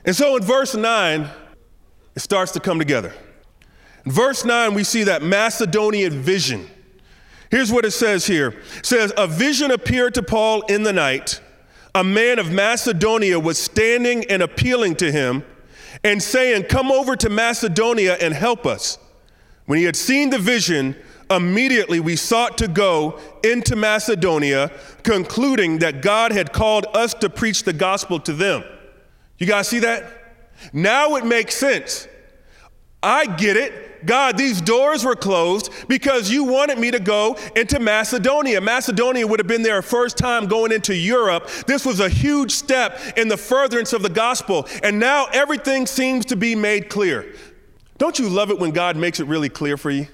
And 0.03 0.15
so 0.15 0.35
in 0.35 0.43
verse 0.43 0.73
9, 0.73 1.29
it 2.15 2.19
starts 2.19 2.51
to 2.53 2.59
come 2.59 2.79
together. 2.79 3.13
In 4.05 4.11
verse 4.11 4.43
9, 4.43 4.73
we 4.73 4.83
see 4.83 5.03
that 5.03 5.21
Macedonian 5.21 6.13
vision. 6.13 6.67
Here's 7.51 7.71
what 7.71 7.85
it 7.85 7.91
says 7.91 8.25
here. 8.25 8.55
It 8.77 8.85
says, 8.85 9.13
A 9.15 9.27
vision 9.27 9.69
appeared 9.69 10.15
to 10.15 10.23
Paul 10.23 10.61
in 10.63 10.81
the 10.83 10.93
night 10.93 11.41
a 11.95 12.03
man 12.03 12.39
of 12.39 12.51
Macedonia 12.51 13.39
was 13.39 13.57
standing 13.57 14.25
and 14.29 14.41
appealing 14.41 14.95
to 14.97 15.11
him 15.11 15.43
and 16.03 16.21
saying, 16.21 16.63
Come 16.63 16.91
over 16.91 17.15
to 17.15 17.29
Macedonia 17.29 18.17
and 18.21 18.33
help 18.33 18.65
us. 18.65 18.97
When 19.65 19.79
he 19.79 19.85
had 19.85 19.95
seen 19.95 20.29
the 20.29 20.39
vision, 20.39 20.95
immediately 21.29 21.99
we 21.99 22.15
sought 22.15 22.57
to 22.59 22.67
go 22.67 23.19
into 23.43 23.75
Macedonia, 23.75 24.71
concluding 25.03 25.79
that 25.79 26.01
God 26.01 26.31
had 26.31 26.53
called 26.53 26.85
us 26.93 27.13
to 27.15 27.29
preach 27.29 27.63
the 27.63 27.73
gospel 27.73 28.19
to 28.21 28.33
them. 28.33 28.63
You 29.37 29.47
guys 29.47 29.67
see 29.67 29.79
that? 29.79 30.03
Now 30.73 31.15
it 31.15 31.25
makes 31.25 31.55
sense. 31.55 32.07
I 33.01 33.25
get 33.25 33.57
it. 33.57 33.88
God, 34.05 34.37
these 34.37 34.61
doors 34.61 35.03
were 35.03 35.15
closed 35.15 35.71
because 35.87 36.31
you 36.31 36.43
wanted 36.43 36.77
me 36.77 36.91
to 36.91 36.99
go 36.99 37.37
into 37.55 37.79
Macedonia. 37.79 38.61
Macedonia 38.61 39.25
would 39.27 39.39
have 39.39 39.47
been 39.47 39.61
their 39.61 39.81
first 39.81 40.17
time 40.17 40.47
going 40.47 40.71
into 40.71 40.95
Europe. 40.95 41.49
This 41.67 41.85
was 41.85 41.99
a 41.99 42.09
huge 42.09 42.51
step 42.51 42.99
in 43.17 43.27
the 43.27 43.37
furtherance 43.37 43.93
of 43.93 44.01
the 44.01 44.09
gospel. 44.09 44.67
And 44.83 44.99
now 44.99 45.27
everything 45.33 45.85
seems 45.85 46.25
to 46.27 46.35
be 46.35 46.55
made 46.55 46.89
clear. 46.89 47.33
Don't 47.97 48.17
you 48.17 48.29
love 48.29 48.49
it 48.49 48.59
when 48.59 48.71
God 48.71 48.95
makes 48.95 49.19
it 49.19 49.27
really 49.27 49.49
clear 49.49 49.77
for 49.77 49.91
you? 49.91 50.07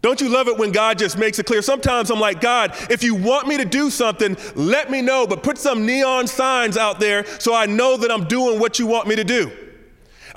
Don't 0.00 0.20
you 0.20 0.28
love 0.28 0.46
it 0.46 0.56
when 0.56 0.70
God 0.70 0.98
just 0.98 1.18
makes 1.18 1.38
it 1.38 1.46
clear? 1.46 1.60
Sometimes 1.60 2.10
I'm 2.10 2.20
like, 2.20 2.40
God, 2.40 2.72
if 2.88 3.02
you 3.02 3.16
want 3.16 3.48
me 3.48 3.56
to 3.56 3.64
do 3.64 3.90
something, 3.90 4.36
let 4.54 4.90
me 4.90 5.02
know, 5.02 5.26
but 5.26 5.42
put 5.42 5.58
some 5.58 5.86
neon 5.86 6.28
signs 6.28 6.76
out 6.76 7.00
there 7.00 7.24
so 7.40 7.52
I 7.52 7.66
know 7.66 7.96
that 7.96 8.10
I'm 8.10 8.26
doing 8.26 8.60
what 8.60 8.78
you 8.78 8.86
want 8.86 9.08
me 9.08 9.16
to 9.16 9.24
do. 9.24 9.50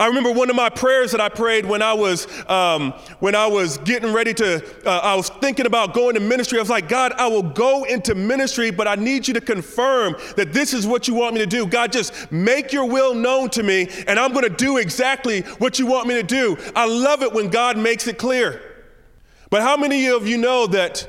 I 0.01 0.07
remember 0.07 0.31
one 0.31 0.49
of 0.49 0.55
my 0.55 0.69
prayers 0.69 1.11
that 1.11 1.21
I 1.21 1.29
prayed 1.29 1.63
when 1.63 1.83
I 1.83 1.93
was 1.93 2.27
um, 2.49 2.93
when 3.19 3.35
I 3.35 3.45
was 3.45 3.77
getting 3.77 4.11
ready 4.11 4.33
to. 4.33 4.65
Uh, 4.83 4.97
I 4.97 5.13
was 5.13 5.29
thinking 5.29 5.67
about 5.67 5.93
going 5.93 6.15
to 6.15 6.19
ministry. 6.19 6.57
I 6.57 6.61
was 6.63 6.71
like, 6.71 6.89
God, 6.89 7.13
I 7.17 7.27
will 7.27 7.43
go 7.43 7.83
into 7.83 8.15
ministry, 8.15 8.71
but 8.71 8.87
I 8.87 8.95
need 8.95 9.27
you 9.27 9.35
to 9.35 9.41
confirm 9.41 10.15
that 10.37 10.53
this 10.53 10.73
is 10.73 10.87
what 10.87 11.07
you 11.07 11.13
want 11.13 11.35
me 11.35 11.41
to 11.41 11.45
do. 11.45 11.67
God, 11.67 11.91
just 11.91 12.31
make 12.31 12.73
your 12.73 12.85
will 12.85 13.13
known 13.13 13.51
to 13.51 13.61
me, 13.61 13.89
and 14.07 14.19
I'm 14.19 14.33
going 14.33 14.41
to 14.43 14.49
do 14.49 14.77
exactly 14.77 15.41
what 15.59 15.77
you 15.77 15.85
want 15.85 16.07
me 16.07 16.15
to 16.15 16.23
do. 16.23 16.57
I 16.75 16.87
love 16.87 17.21
it 17.21 17.31
when 17.31 17.51
God 17.51 17.77
makes 17.77 18.07
it 18.07 18.17
clear. 18.17 18.59
But 19.51 19.61
how 19.61 19.77
many 19.77 20.07
of 20.07 20.27
you 20.27 20.39
know 20.39 20.65
that 20.65 21.07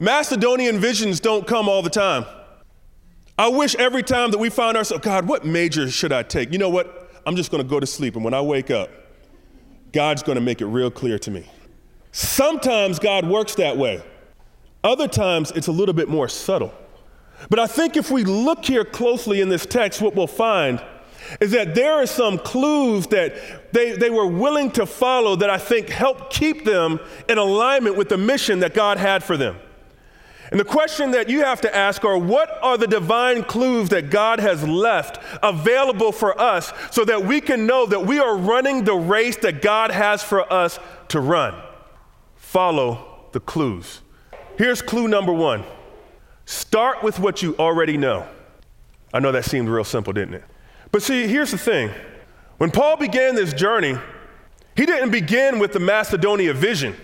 Macedonian 0.00 0.78
visions 0.78 1.20
don't 1.20 1.46
come 1.46 1.68
all 1.68 1.82
the 1.82 1.90
time? 1.90 2.24
I 3.38 3.48
wish 3.48 3.74
every 3.74 4.02
time 4.02 4.30
that 4.30 4.38
we 4.38 4.48
find 4.48 4.78
ourselves, 4.78 5.04
God, 5.04 5.28
what 5.28 5.44
major 5.44 5.90
should 5.90 6.12
I 6.12 6.22
take? 6.22 6.50
You 6.50 6.58
know 6.58 6.70
what? 6.70 7.01
I'm 7.26 7.36
just 7.36 7.50
going 7.50 7.62
to 7.62 7.68
go 7.68 7.80
to 7.80 7.86
sleep. 7.86 8.16
And 8.16 8.24
when 8.24 8.34
I 8.34 8.40
wake 8.40 8.70
up, 8.70 8.90
God's 9.92 10.22
going 10.22 10.36
to 10.36 10.42
make 10.42 10.60
it 10.60 10.66
real 10.66 10.90
clear 10.90 11.18
to 11.20 11.30
me. 11.30 11.46
Sometimes 12.12 12.98
God 12.98 13.26
works 13.26 13.54
that 13.56 13.76
way, 13.76 14.02
other 14.84 15.08
times 15.08 15.50
it's 15.52 15.68
a 15.68 15.72
little 15.72 15.94
bit 15.94 16.08
more 16.08 16.28
subtle. 16.28 16.74
But 17.48 17.58
I 17.58 17.66
think 17.66 17.96
if 17.96 18.10
we 18.10 18.24
look 18.24 18.64
here 18.64 18.84
closely 18.84 19.40
in 19.40 19.48
this 19.48 19.66
text, 19.66 20.00
what 20.00 20.14
we'll 20.14 20.26
find 20.26 20.82
is 21.40 21.52
that 21.52 21.74
there 21.74 21.94
are 21.94 22.06
some 22.06 22.38
clues 22.38 23.06
that 23.08 23.72
they, 23.72 23.92
they 23.92 24.10
were 24.10 24.26
willing 24.26 24.70
to 24.72 24.86
follow 24.86 25.36
that 25.36 25.50
I 25.50 25.58
think 25.58 25.88
help 25.88 26.30
keep 26.30 26.64
them 26.64 27.00
in 27.28 27.38
alignment 27.38 27.96
with 27.96 28.08
the 28.08 28.18
mission 28.18 28.60
that 28.60 28.74
God 28.74 28.98
had 28.98 29.24
for 29.24 29.36
them. 29.36 29.58
And 30.52 30.60
the 30.60 30.66
question 30.66 31.12
that 31.12 31.30
you 31.30 31.40
have 31.44 31.62
to 31.62 31.74
ask 31.74 32.04
are 32.04 32.18
what 32.18 32.62
are 32.62 32.76
the 32.76 32.86
divine 32.86 33.42
clues 33.42 33.88
that 33.88 34.10
God 34.10 34.38
has 34.38 34.62
left 34.62 35.18
available 35.42 36.12
for 36.12 36.38
us 36.38 36.74
so 36.90 37.06
that 37.06 37.24
we 37.24 37.40
can 37.40 37.66
know 37.66 37.86
that 37.86 38.04
we 38.04 38.18
are 38.18 38.36
running 38.36 38.84
the 38.84 38.94
race 38.94 39.38
that 39.38 39.62
God 39.62 39.90
has 39.90 40.22
for 40.22 40.52
us 40.52 40.78
to 41.08 41.20
run? 41.20 41.54
Follow 42.36 43.24
the 43.32 43.40
clues. 43.40 44.02
Here's 44.58 44.82
clue 44.82 45.08
number 45.08 45.32
one 45.32 45.64
start 46.44 47.02
with 47.02 47.18
what 47.18 47.40
you 47.40 47.56
already 47.58 47.96
know. 47.96 48.28
I 49.14 49.20
know 49.20 49.32
that 49.32 49.46
seemed 49.46 49.70
real 49.70 49.84
simple, 49.84 50.12
didn't 50.12 50.34
it? 50.34 50.44
But 50.90 51.02
see, 51.02 51.26
here's 51.28 51.52
the 51.52 51.56
thing 51.56 51.90
when 52.58 52.70
Paul 52.70 52.98
began 52.98 53.34
this 53.34 53.54
journey, 53.54 53.96
he 54.76 54.84
didn't 54.84 55.12
begin 55.12 55.58
with 55.58 55.72
the 55.72 55.80
Macedonia 55.80 56.52
vision. 56.52 56.94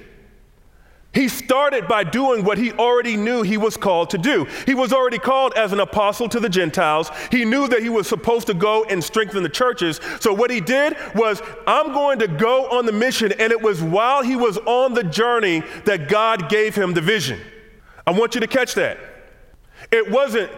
He 1.18 1.26
started 1.26 1.88
by 1.88 2.04
doing 2.04 2.44
what 2.44 2.58
he 2.58 2.70
already 2.70 3.16
knew 3.16 3.42
he 3.42 3.56
was 3.56 3.76
called 3.76 4.10
to 4.10 4.18
do. 4.18 4.46
He 4.66 4.74
was 4.74 4.92
already 4.92 5.18
called 5.18 5.52
as 5.54 5.72
an 5.72 5.80
apostle 5.80 6.28
to 6.28 6.38
the 6.38 6.48
Gentiles. 6.48 7.10
He 7.32 7.44
knew 7.44 7.66
that 7.66 7.82
he 7.82 7.88
was 7.88 8.06
supposed 8.06 8.46
to 8.46 8.54
go 8.54 8.84
and 8.84 9.02
strengthen 9.02 9.42
the 9.42 9.48
churches. 9.48 10.00
So, 10.20 10.32
what 10.32 10.48
he 10.48 10.60
did 10.60 10.96
was, 11.16 11.42
I'm 11.66 11.92
going 11.92 12.20
to 12.20 12.28
go 12.28 12.70
on 12.70 12.86
the 12.86 12.92
mission. 12.92 13.32
And 13.32 13.50
it 13.50 13.60
was 13.60 13.82
while 13.82 14.22
he 14.22 14.36
was 14.36 14.58
on 14.58 14.94
the 14.94 15.02
journey 15.02 15.64
that 15.86 16.08
God 16.08 16.48
gave 16.48 16.76
him 16.76 16.94
the 16.94 17.00
vision. 17.00 17.40
I 18.06 18.12
want 18.12 18.36
you 18.36 18.40
to 18.40 18.46
catch 18.46 18.74
that. 18.74 19.00
It 19.90 20.08
wasn't 20.08 20.52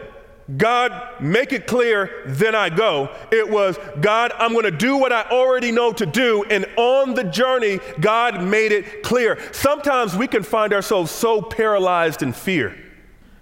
God, 0.57 1.21
make 1.21 1.53
it 1.53 1.67
clear, 1.67 2.23
then 2.27 2.55
I 2.55 2.71
go. 2.71 3.15
It 3.31 3.49
was, 3.49 3.79
God, 4.01 4.33
I'm 4.37 4.53
going 4.53 4.65
to 4.65 4.71
do 4.71 4.97
what 4.97 5.13
I 5.13 5.23
already 5.31 5.71
know 5.71 5.93
to 5.93 6.07
do. 6.07 6.45
And 6.45 6.67
on 6.77 7.15
the 7.15 7.25
journey, 7.25 7.79
God 8.01 8.43
made 8.43 8.73
it 8.73 9.03
clear. 9.03 9.39
Sometimes 9.53 10.17
we 10.17 10.27
can 10.27 10.43
find 10.43 10.73
ourselves 10.73 11.11
so 11.11 11.43
paralyzed 11.43 12.23
in 12.23 12.33
fear. 12.33 12.71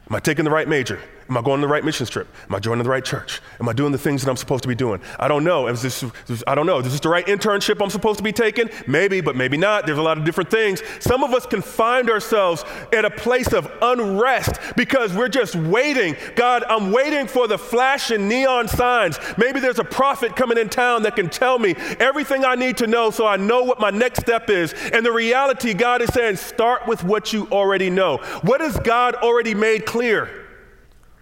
Am 0.09 0.17
I 0.17 0.21
taking 0.21 0.45
the 0.45 0.50
right 0.50 0.69
major? 0.69 1.00
Am 1.28 1.37
I 1.37 1.42
going 1.42 1.56
on 1.56 1.61
the 1.61 1.68
right 1.68 1.85
mission 1.85 2.06
trip? 2.06 2.26
Am 2.49 2.54
I 2.54 2.58
joining 2.58 2.82
the 2.82 2.88
right 2.88 3.04
church? 3.04 3.42
Am 3.61 3.68
I 3.68 3.75
doing 3.75 3.92
the 3.92 3.99
things 3.99 4.25
that 4.25 4.30
I'm 4.30 4.37
supposed 4.38 4.62
to 4.62 4.68
be 4.68 4.75
doing? 4.75 5.02
I 5.18 5.28
don't 5.28 5.44
know. 5.44 5.66
Is 5.66 5.82
this, 5.82 6.02
I 6.47 6.54
don't 6.54 6.64
know. 6.64 6.78
Is 6.78 6.90
this 6.90 7.00
the 7.00 7.11
right 7.11 7.26
internship 7.26 7.82
I'm 7.82 7.90
supposed 7.90 8.16
to 8.16 8.25
be 8.25 8.32
taking? 8.32 8.70
Maybe, 8.87 9.20
but 9.20 9.37
maybe 9.37 9.58
not. 9.58 9.85
There's 9.85 9.99
a 9.99 10.02
lot 10.02 10.16
of 10.16 10.25
different 10.25 10.50
things. 10.50 10.82
Some 11.00 11.23
of 11.23 11.35
us 11.35 11.44
can 11.44 11.61
find 11.61 12.08
ourselves 12.08 12.64
at 12.94 13.04
a 13.04 13.11
place 13.11 13.52
of 13.52 13.70
unrest 13.82 14.58
because 14.75 15.12
we're 15.12 15.28
just 15.28 15.54
waiting. 15.54 16.16
God, 16.35 16.64
I'm 16.66 16.92
waiting 16.92 17.26
for 17.26 17.47
the 17.47 17.58
flashing 17.58 18.26
neon 18.26 18.66
signs. 18.66 19.18
Maybe 19.37 19.61
there's 19.61 19.78
a 19.78 19.85
prophet 19.85 20.35
coming 20.35 20.56
in 20.56 20.70
town 20.70 21.02
that 21.02 21.14
can 21.14 21.28
tell 21.28 21.58
me 21.58 21.75
everything 22.00 22.47
I 22.47 22.54
need 22.54 22.78
to 22.78 22.87
know 22.87 23.11
so 23.11 23.26
I 23.26 23.37
know 23.37 23.64
what 23.64 23.80
my 23.80 23.90
next 23.90 24.20
step 24.20 24.49
is. 24.49 24.73
And 24.94 25.04
the 25.04 25.12
reality, 25.12 25.75
God 25.75 26.00
is 26.00 26.08
saying, 26.14 26.37
start 26.37 26.87
with 26.87 27.04
what 27.04 27.35
you 27.35 27.49
already 27.52 27.90
know. 27.90 28.16
What 28.40 28.62
has 28.62 28.78
God 28.78 29.14
already 29.16 29.54
made 29.54 29.85
clear? 29.85 30.38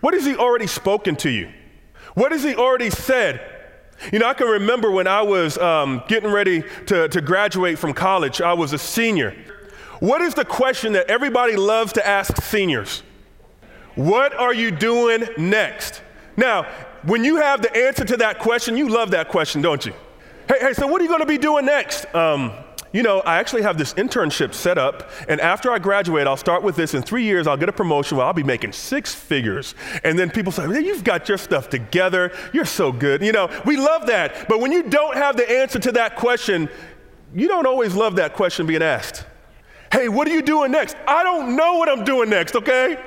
What 0.07 0.15
has 0.15 0.25
He 0.25 0.37
already 0.37 0.69
spoken 0.69 1.17
to 1.17 1.31
you? 1.31 1.49
What 2.15 2.31
has 2.31 2.45
He 2.45 2.55
already 2.55 2.91
said? 2.91 3.41
You 4.13 4.21
know, 4.21 4.29
I 4.29 4.35
can 4.35 4.47
remember 4.47 4.89
when 4.89 5.09
I 5.09 5.23
was 5.23 5.59
um, 5.59 6.01
getting 6.07 6.31
ready 6.31 6.63
to, 6.87 7.09
to 7.09 7.21
graduate 7.21 7.77
from 7.77 7.93
college, 7.93 8.41
I 8.41 8.53
was 8.53 8.73
a 8.73 8.79
senior. 8.79 9.35
What 9.99 10.21
is 10.21 10.33
the 10.33 10.45
question 10.45 10.93
that 10.93 11.11
everybody 11.11 11.57
loves 11.57 11.93
to 11.95 12.07
ask 12.07 12.41
seniors? 12.41 13.03
What 13.97 14.33
are 14.33 14.55
you 14.55 14.71
doing 14.71 15.25
next? 15.39 16.03
Now, 16.37 16.69
when 17.03 17.25
you 17.25 17.39
have 17.39 17.61
the 17.61 17.77
answer 17.77 18.05
to 18.05 18.17
that 18.19 18.39
question, 18.39 18.77
you 18.77 18.89
love 18.89 19.11
that 19.11 19.29
question, 19.29 19.61
don't 19.61 19.85
you? 19.85 19.93
Hey, 20.47 20.59
hey 20.61 20.73
so 20.73 20.87
what 20.87 21.01
are 21.01 21.03
you 21.05 21.11
going 21.11 21.19
to 21.19 21.27
be 21.27 21.37
doing 21.37 21.67
next? 21.67 22.07
Um, 22.15 22.53
you 22.97 23.03
know, 23.03 23.21
I 23.21 23.37
actually 23.37 23.61
have 23.61 23.77
this 23.77 23.93
internship 23.93 24.55
set 24.55 24.79
up, 24.79 25.11
and 25.29 25.39
after 25.39 25.71
I 25.71 25.79
graduate, 25.79 26.27
I'll 26.27 26.39
start 26.39 26.63
with 26.63 26.77
this. 26.77 26.95
In 26.95 27.03
three 27.03 27.25
years, 27.25 27.47
I'll 27.47 27.59
get 27.59 27.69
a 27.69 27.73
promotion 27.73 28.17
where 28.17 28.25
I'll 28.27 28.33
be 28.33 28.43
making 28.43 28.73
six 28.73 29.15
figures. 29.15 29.75
And 30.03 30.19
then 30.19 30.31
people 30.31 30.51
say, 30.51 30.67
hey, 30.67 30.81
You've 30.81 31.05
got 31.05 31.29
your 31.29 31.37
stuff 31.37 31.69
together. 31.69 32.33
You're 32.55 32.65
so 32.65 32.91
good. 32.93 33.21
You 33.21 33.33
know, 33.33 33.51
we 33.67 33.77
love 33.77 34.07
that. 34.07 34.49
But 34.49 34.61
when 34.61 34.73
you 34.73 34.83
don't 34.85 35.15
have 35.15 35.37
the 35.37 35.47
answer 35.51 35.79
to 35.79 35.93
that 35.93 36.17
question, 36.17 36.71
you 37.35 37.49
don't 37.49 37.67
always 37.67 37.95
love 37.95 38.17
that 38.17 38.33
question 38.33 38.67
being 38.67 38.83
asked. 38.83 39.27
Hey, 39.93 40.09
what 40.09 40.27
are 40.27 40.33
you 40.33 40.41
doing 40.41 40.73
next? 40.73 40.97
I 41.07 41.23
don't 41.23 41.55
know 41.55 41.75
what 41.75 41.91
I'm 41.91 42.03
doing 42.03 42.31
next, 42.31 42.57
okay? 42.57 42.99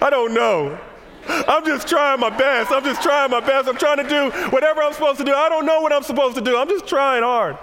I 0.00 0.08
don't 0.08 0.32
know. 0.32 0.80
I'm 1.28 1.66
just 1.66 1.86
trying 1.86 2.18
my 2.18 2.30
best. 2.30 2.72
I'm 2.72 2.82
just 2.82 3.02
trying 3.02 3.30
my 3.30 3.40
best. 3.40 3.68
I'm 3.68 3.76
trying 3.76 3.98
to 3.98 4.08
do 4.08 4.30
whatever 4.48 4.80
I'm 4.82 4.94
supposed 4.94 5.18
to 5.18 5.24
do. 5.24 5.34
I 5.34 5.50
don't 5.50 5.66
know 5.66 5.82
what 5.82 5.92
I'm 5.92 6.02
supposed 6.02 6.36
to 6.36 6.40
do. 6.40 6.56
I'm 6.56 6.68
just 6.68 6.86
trying 6.86 7.22
hard. 7.22 7.58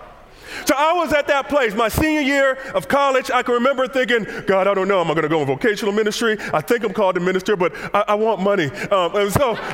So 0.65 0.75
I 0.77 0.93
was 0.93 1.13
at 1.13 1.27
that 1.27 1.49
place, 1.49 1.73
my 1.73 1.89
senior 1.89 2.21
year 2.21 2.53
of 2.73 2.87
college. 2.87 3.31
I 3.31 3.43
can 3.43 3.55
remember 3.55 3.87
thinking, 3.87 4.25
God, 4.45 4.67
I 4.67 4.73
don't 4.73 4.87
know. 4.87 5.01
Am 5.01 5.11
I 5.11 5.13
going 5.13 5.23
to 5.23 5.29
go 5.29 5.41
in 5.41 5.47
vocational 5.47 5.93
ministry? 5.93 6.37
I 6.53 6.61
think 6.61 6.83
I'm 6.83 6.93
called 6.93 7.15
to 7.15 7.21
minister, 7.21 7.55
but 7.55 7.73
I, 7.93 8.05
I 8.09 8.15
want 8.15 8.41
money. 8.41 8.65
Um, 8.65 9.15
and 9.15 9.31
so, 9.31 9.55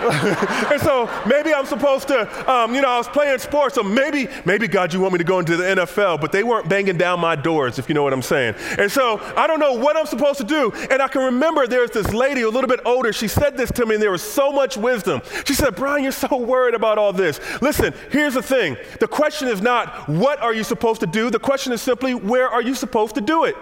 and 0.72 0.82
so 0.82 1.10
maybe 1.28 1.54
I'm 1.54 1.66
supposed 1.66 2.08
to, 2.10 2.52
um, 2.52 2.74
you 2.74 2.82
know, 2.82 2.90
I 2.90 2.98
was 2.98 3.08
playing 3.08 3.40
sports, 3.40 3.76
so 3.76 3.84
maybe, 3.84 4.28
maybe 4.46 4.68
God, 4.68 4.94
you 4.94 5.00
want 5.00 5.14
me 5.14 5.18
to 5.20 5.24
go 5.24 5.40
into 5.40 5.58
the 5.58 5.64
NFL, 5.64 6.22
but 6.22 6.32
they 6.32 6.44
weren't 6.44 6.70
banging 6.70 6.98
down 6.98 7.20
my 7.20 7.36
doors, 7.36 7.80
if 7.80 7.88
you 7.90 7.96
know 7.96 8.04
what 8.04 8.14
I'm 8.14 8.22
saying. 8.22 8.56
And 8.78 8.92
so 8.92 9.20
I 9.36 9.48
don't 9.48 9.60
know 9.60 9.74
what 9.74 9.98
I'm 9.98 10.06
supposed 10.06 10.40
to 10.40 10.46
do. 10.46 10.72
And 10.90 11.02
I 11.02 11.08
can 11.08 11.24
remember 11.24 11.68
there's 11.68 11.92
this 11.92 12.14
lady, 12.14 12.42
a 12.42 12.50
little 12.50 12.68
bit 12.70 12.80
older. 12.86 13.14
She 13.14 13.28
said 13.28 13.58
this 13.58 13.72
to 13.74 13.86
me, 13.86 13.96
and 13.96 14.04
there 14.04 14.12
was 14.12 14.22
so 14.22 14.52
much 14.52 14.78
wisdom. 14.78 15.22
She 15.46 15.54
said, 15.54 15.76
Brian, 15.76 16.04
you're 16.04 16.12
so 16.12 16.38
worried 16.38 16.76
about 16.76 16.98
all 16.98 17.14
this. 17.14 17.40
Listen, 17.62 17.94
here's 18.12 18.34
the 18.34 18.42
thing. 18.42 18.78
The 19.00 19.08
question 19.08 19.48
is 19.48 19.62
not 19.62 20.08
what 20.08 20.40
are 20.40 20.54
you 20.54 20.64
supposed 20.72 21.02
to 21.02 21.08
do. 21.08 21.30
The 21.30 21.46
question 21.50 21.74
is 21.74 21.82
simply, 21.82 22.14
where 22.16 22.48
are 22.48 22.62
you 22.62 22.76
supposed 22.76 23.16
to 23.16 23.22
do 23.22 23.44
it? 23.44 23.56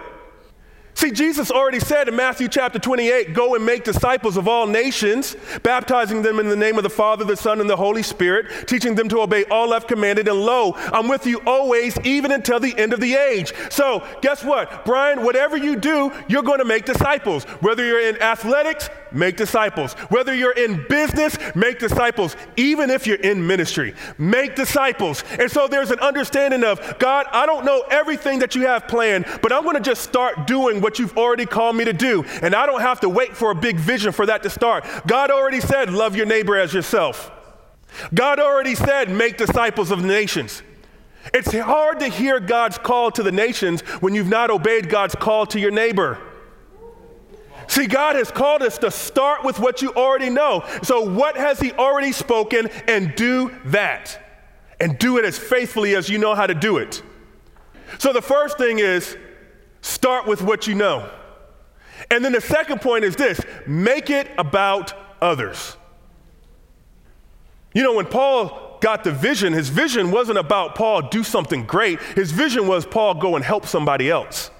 See, 1.00 1.10
Jesus 1.10 1.50
already 1.50 1.80
said 1.80 2.08
in 2.08 2.16
Matthew 2.16 2.46
chapter 2.46 2.78
28 2.78 3.32
go 3.32 3.54
and 3.54 3.64
make 3.64 3.84
disciples 3.84 4.36
of 4.36 4.46
all 4.46 4.66
nations, 4.66 5.34
baptizing 5.62 6.20
them 6.20 6.38
in 6.38 6.50
the 6.50 6.56
name 6.56 6.76
of 6.76 6.82
the 6.82 6.90
Father, 6.90 7.24
the 7.24 7.38
Son, 7.38 7.58
and 7.58 7.70
the 7.70 7.76
Holy 7.76 8.02
Spirit, 8.02 8.68
teaching 8.68 8.94
them 8.94 9.08
to 9.08 9.22
obey 9.22 9.44
all 9.44 9.72
I've 9.72 9.86
commanded. 9.86 10.28
And 10.28 10.42
lo, 10.42 10.74
I'm 10.76 11.08
with 11.08 11.26
you 11.26 11.40
always, 11.46 11.98
even 12.00 12.32
until 12.32 12.60
the 12.60 12.76
end 12.76 12.92
of 12.92 13.00
the 13.00 13.14
age. 13.14 13.54
So, 13.70 14.06
guess 14.20 14.44
what? 14.44 14.84
Brian, 14.84 15.24
whatever 15.24 15.56
you 15.56 15.74
do, 15.74 16.12
you're 16.28 16.42
going 16.42 16.58
to 16.58 16.66
make 16.66 16.84
disciples. 16.84 17.44
Whether 17.44 17.86
you're 17.86 18.06
in 18.06 18.20
athletics, 18.20 18.90
make 19.10 19.38
disciples. 19.38 19.94
Whether 20.10 20.34
you're 20.34 20.52
in 20.52 20.84
business, 20.86 21.38
make 21.54 21.78
disciples. 21.78 22.36
Even 22.58 22.90
if 22.90 23.06
you're 23.06 23.16
in 23.16 23.46
ministry, 23.46 23.94
make 24.18 24.54
disciples. 24.54 25.24
And 25.38 25.50
so 25.50 25.66
there's 25.66 25.90
an 25.92 26.00
understanding 26.00 26.62
of 26.62 26.98
God, 26.98 27.24
I 27.32 27.46
don't 27.46 27.64
know 27.64 27.84
everything 27.90 28.40
that 28.40 28.54
you 28.54 28.66
have 28.66 28.86
planned, 28.86 29.24
but 29.40 29.50
I'm 29.50 29.62
going 29.62 29.76
to 29.76 29.80
just 29.80 30.02
start 30.02 30.46
doing 30.46 30.82
what 30.82 30.89
what 30.90 30.98
you've 30.98 31.16
already 31.16 31.46
called 31.46 31.76
me 31.76 31.84
to 31.84 31.92
do. 31.92 32.24
And 32.42 32.52
I 32.52 32.66
don't 32.66 32.80
have 32.80 32.98
to 33.00 33.08
wait 33.08 33.36
for 33.36 33.52
a 33.52 33.54
big 33.54 33.76
vision 33.76 34.10
for 34.10 34.26
that 34.26 34.42
to 34.42 34.50
start. 34.50 34.84
God 35.06 35.30
already 35.30 35.60
said, 35.60 35.92
love 35.92 36.16
your 36.16 36.26
neighbor 36.26 36.58
as 36.58 36.74
yourself. 36.74 37.30
God 38.12 38.40
already 38.40 38.74
said, 38.74 39.08
make 39.08 39.36
disciples 39.36 39.92
of 39.92 40.02
the 40.02 40.08
nations. 40.08 40.64
It's 41.32 41.52
hard 41.52 42.00
to 42.00 42.08
hear 42.08 42.40
God's 42.40 42.76
call 42.76 43.12
to 43.12 43.22
the 43.22 43.30
nations 43.30 43.82
when 44.00 44.16
you've 44.16 44.28
not 44.28 44.50
obeyed 44.50 44.88
God's 44.88 45.14
call 45.14 45.46
to 45.46 45.60
your 45.60 45.70
neighbor. 45.70 46.18
See, 47.68 47.86
God 47.86 48.16
has 48.16 48.32
called 48.32 48.62
us 48.62 48.76
to 48.78 48.90
start 48.90 49.44
with 49.44 49.60
what 49.60 49.82
you 49.82 49.92
already 49.92 50.28
know. 50.28 50.64
So, 50.82 51.02
what 51.02 51.36
has 51.36 51.60
He 51.60 51.70
already 51.72 52.10
spoken? 52.10 52.66
And 52.88 53.14
do 53.14 53.54
that. 53.66 54.18
And 54.80 54.98
do 54.98 55.18
it 55.18 55.24
as 55.24 55.38
faithfully 55.38 55.94
as 55.94 56.08
you 56.08 56.18
know 56.18 56.34
how 56.34 56.48
to 56.48 56.54
do 56.54 56.78
it. 56.78 57.00
So, 57.98 58.12
the 58.12 58.22
first 58.22 58.58
thing 58.58 58.80
is 58.80 59.16
Start 59.82 60.26
with 60.26 60.42
what 60.42 60.66
you 60.66 60.74
know. 60.74 61.10
And 62.10 62.24
then 62.24 62.32
the 62.32 62.40
second 62.40 62.80
point 62.80 63.04
is 63.04 63.16
this 63.16 63.40
make 63.66 64.10
it 64.10 64.28
about 64.38 64.94
others. 65.20 65.76
You 67.74 67.82
know, 67.82 67.94
when 67.94 68.06
Paul 68.06 68.78
got 68.80 69.04
the 69.04 69.12
vision, 69.12 69.52
his 69.52 69.68
vision 69.68 70.10
wasn't 70.10 70.38
about 70.38 70.74
Paul 70.74 71.02
do 71.02 71.22
something 71.22 71.66
great. 71.66 72.00
His 72.00 72.32
vision 72.32 72.66
was 72.66 72.84
Paul 72.86 73.14
go 73.14 73.36
and 73.36 73.44
help 73.44 73.66
somebody 73.66 74.10
else. 74.10 74.50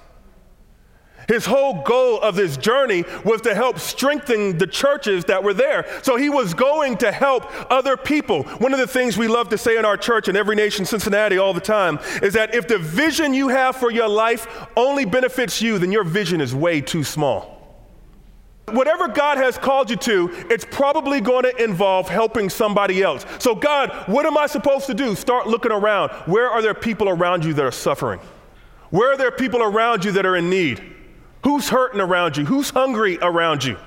His 1.31 1.45
whole 1.45 1.81
goal 1.83 2.19
of 2.19 2.35
this 2.35 2.57
journey 2.57 3.05
was 3.23 3.39
to 3.43 3.55
help 3.55 3.79
strengthen 3.79 4.57
the 4.57 4.67
churches 4.67 5.23
that 5.25 5.41
were 5.41 5.53
there. 5.53 5.87
So 6.03 6.17
he 6.17 6.27
was 6.27 6.53
going 6.53 6.97
to 6.97 7.09
help 7.09 7.45
other 7.71 7.95
people. 7.95 8.43
One 8.43 8.73
of 8.73 8.79
the 8.79 8.85
things 8.85 9.17
we 9.17 9.29
love 9.29 9.47
to 9.47 9.57
say 9.57 9.77
in 9.77 9.85
our 9.85 9.95
church 9.95 10.27
in 10.27 10.35
every 10.35 10.57
nation, 10.57 10.83
Cincinnati, 10.83 11.37
all 11.37 11.53
the 11.53 11.61
time 11.61 11.99
is 12.21 12.33
that 12.33 12.53
if 12.53 12.67
the 12.67 12.77
vision 12.77 13.33
you 13.33 13.47
have 13.47 13.77
for 13.77 13.89
your 13.89 14.09
life 14.09 14.67
only 14.75 15.05
benefits 15.05 15.61
you, 15.61 15.79
then 15.79 15.89
your 15.89 16.03
vision 16.03 16.41
is 16.41 16.53
way 16.53 16.81
too 16.81 17.01
small. 17.01 17.79
Whatever 18.65 19.07
God 19.07 19.37
has 19.37 19.57
called 19.57 19.89
you 19.89 19.95
to, 19.95 20.29
it's 20.49 20.65
probably 20.69 21.21
going 21.21 21.43
to 21.43 21.63
involve 21.63 22.09
helping 22.09 22.49
somebody 22.49 23.01
else. 23.01 23.25
So, 23.39 23.55
God, 23.55 23.91
what 24.07 24.25
am 24.25 24.37
I 24.37 24.47
supposed 24.47 24.85
to 24.87 24.93
do? 24.93 25.15
Start 25.15 25.47
looking 25.47 25.71
around. 25.71 26.11
Where 26.25 26.49
are 26.49 26.61
there 26.61 26.73
people 26.73 27.07
around 27.07 27.45
you 27.45 27.53
that 27.53 27.63
are 27.63 27.71
suffering? 27.71 28.19
Where 28.89 29.13
are 29.13 29.17
there 29.17 29.31
people 29.31 29.61
around 29.61 30.03
you 30.03 30.11
that 30.11 30.25
are 30.25 30.35
in 30.35 30.49
need? 30.49 30.97
Who's 31.43 31.69
hurting 31.69 31.99
around 31.99 32.37
you? 32.37 32.45
Who's 32.45 32.69
hungry 32.69 33.17
around 33.21 33.63
you? 33.63 33.77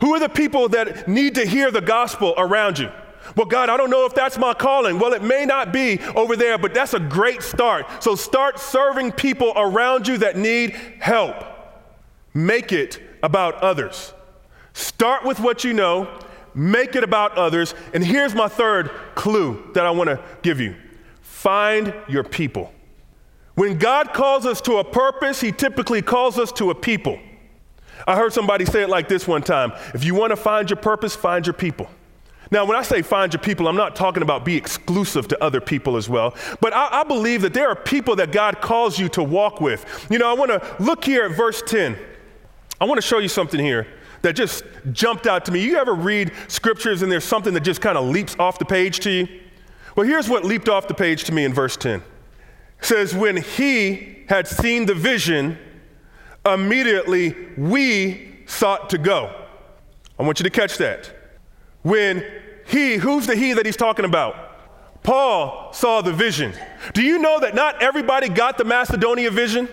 Who 0.00 0.14
are 0.14 0.20
the 0.20 0.28
people 0.28 0.68
that 0.70 1.08
need 1.08 1.34
to 1.34 1.44
hear 1.44 1.70
the 1.70 1.80
gospel 1.80 2.34
around 2.36 2.78
you? 2.78 2.90
Well, 3.36 3.46
God, 3.46 3.68
I 3.68 3.76
don't 3.76 3.90
know 3.90 4.06
if 4.06 4.14
that's 4.14 4.38
my 4.38 4.54
calling. 4.54 4.98
Well, 4.98 5.12
it 5.12 5.22
may 5.22 5.44
not 5.44 5.72
be 5.72 6.00
over 6.14 6.36
there, 6.36 6.56
but 6.56 6.72
that's 6.72 6.94
a 6.94 7.00
great 7.00 7.42
start. 7.42 8.02
So 8.02 8.14
start 8.14 8.58
serving 8.58 9.12
people 9.12 9.52
around 9.56 10.08
you 10.08 10.18
that 10.18 10.36
need 10.36 10.70
help. 11.00 11.36
Make 12.32 12.72
it 12.72 13.00
about 13.22 13.56
others. 13.56 14.14
Start 14.72 15.24
with 15.24 15.40
what 15.40 15.64
you 15.64 15.72
know, 15.72 16.08
make 16.54 16.94
it 16.94 17.04
about 17.04 17.36
others. 17.36 17.74
And 17.92 18.04
here's 18.04 18.34
my 18.34 18.48
third 18.48 18.90
clue 19.14 19.70
that 19.74 19.84
I 19.84 19.90
want 19.90 20.08
to 20.08 20.20
give 20.42 20.60
you 20.60 20.76
find 21.20 21.94
your 22.08 22.24
people. 22.24 22.72
When 23.58 23.76
God 23.76 24.14
calls 24.14 24.46
us 24.46 24.60
to 24.60 24.76
a 24.76 24.84
purpose, 24.84 25.40
He 25.40 25.50
typically 25.50 26.00
calls 26.00 26.38
us 26.38 26.52
to 26.52 26.70
a 26.70 26.76
people. 26.76 27.18
I 28.06 28.14
heard 28.14 28.32
somebody 28.32 28.64
say 28.64 28.82
it 28.82 28.88
like 28.88 29.08
this 29.08 29.26
one 29.26 29.42
time 29.42 29.72
if 29.94 30.04
you 30.04 30.14
want 30.14 30.30
to 30.30 30.36
find 30.36 30.70
your 30.70 30.76
purpose, 30.76 31.16
find 31.16 31.44
your 31.44 31.54
people. 31.54 31.90
Now, 32.52 32.64
when 32.64 32.76
I 32.76 32.82
say 32.82 33.02
find 33.02 33.32
your 33.32 33.42
people, 33.42 33.66
I'm 33.66 33.74
not 33.74 33.96
talking 33.96 34.22
about 34.22 34.44
be 34.44 34.54
exclusive 34.54 35.26
to 35.28 35.42
other 35.42 35.60
people 35.60 35.96
as 35.96 36.08
well. 36.08 36.36
But 36.60 36.72
I, 36.72 37.00
I, 37.00 37.02
believe 37.02 37.42
that 37.42 37.52
there 37.52 37.68
are 37.68 37.74
people 37.74 38.14
that 38.16 38.30
God 38.30 38.60
calls 38.60 38.96
you 38.96 39.08
to 39.08 39.24
walk 39.24 39.60
with. 39.60 40.06
You 40.08 40.20
know, 40.20 40.30
I 40.30 40.34
want 40.34 40.52
to 40.52 40.76
look 40.78 41.04
here 41.04 41.24
at 41.24 41.32
verse 41.32 41.60
10. 41.60 41.98
I 42.80 42.84
want 42.84 42.98
to 42.98 43.06
show 43.06 43.18
you 43.18 43.28
something 43.28 43.58
here 43.58 43.88
that 44.22 44.36
just 44.36 44.62
jumped 44.92 45.26
out 45.26 45.44
to 45.46 45.50
me. 45.50 45.64
You 45.64 45.78
ever 45.78 45.94
read 45.94 46.30
scriptures 46.46 47.02
and 47.02 47.10
there's 47.10 47.24
something 47.24 47.54
that 47.54 47.64
just 47.64 47.80
kind 47.80 47.98
of 47.98 48.06
leaps 48.08 48.36
off 48.38 48.60
the 48.60 48.64
page 48.64 49.00
to 49.00 49.10
you? 49.10 49.40
Well, 49.96 50.06
here's 50.06 50.28
what 50.28 50.44
leaped 50.44 50.68
off 50.68 50.86
the 50.86 50.94
page 50.94 51.24
to 51.24 51.32
me 51.32 51.44
in 51.44 51.52
verse 51.52 51.76
10. 51.76 52.04
Says, 52.80 53.14
When 53.14 53.36
he 53.36 54.24
had 54.28 54.46
seen 54.46 54.86
the 54.86 54.94
vision, 54.94 55.58
immediately 56.44 57.34
we 57.56 58.36
sought 58.46 58.90
to 58.90 58.98
go. 58.98 59.34
I 60.18 60.22
want 60.22 60.40
you 60.40 60.44
to 60.44 60.50
catch 60.50 60.78
that. 60.78 61.10
When 61.82 62.24
he, 62.66 62.96
who's 62.96 63.26
the 63.26 63.36
he 63.36 63.52
that 63.54 63.64
he's 63.64 63.76
talking 63.76 64.04
about? 64.04 64.48
Paul 65.02 65.72
saw 65.72 66.02
the 66.02 66.12
vision. 66.12 66.52
Do 66.92 67.02
you 67.02 67.18
know 67.18 67.40
that 67.40 67.54
not 67.54 67.82
everybody 67.82 68.28
got 68.28 68.58
the 68.58 68.64
Macedonia 68.64 69.30
vision? 69.30 69.68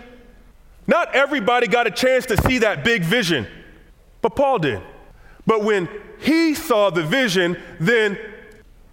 Not 0.88 1.14
everybody 1.16 1.68
got 1.68 1.88
a 1.88 1.92
chance 1.92 2.26
to 2.28 2.38
see 2.44 2.60
that 2.60 2.84
big 2.84 3.04
vision, 3.04 3.48
but 4.22 4.36
Paul 4.36 4.60
did. 4.60 4.82
But 5.46 5.64
when 5.64 5.90
he 6.20 6.54
saw 6.54 6.90
the 6.90 7.04
vision, 7.04 7.58
then 7.80 8.18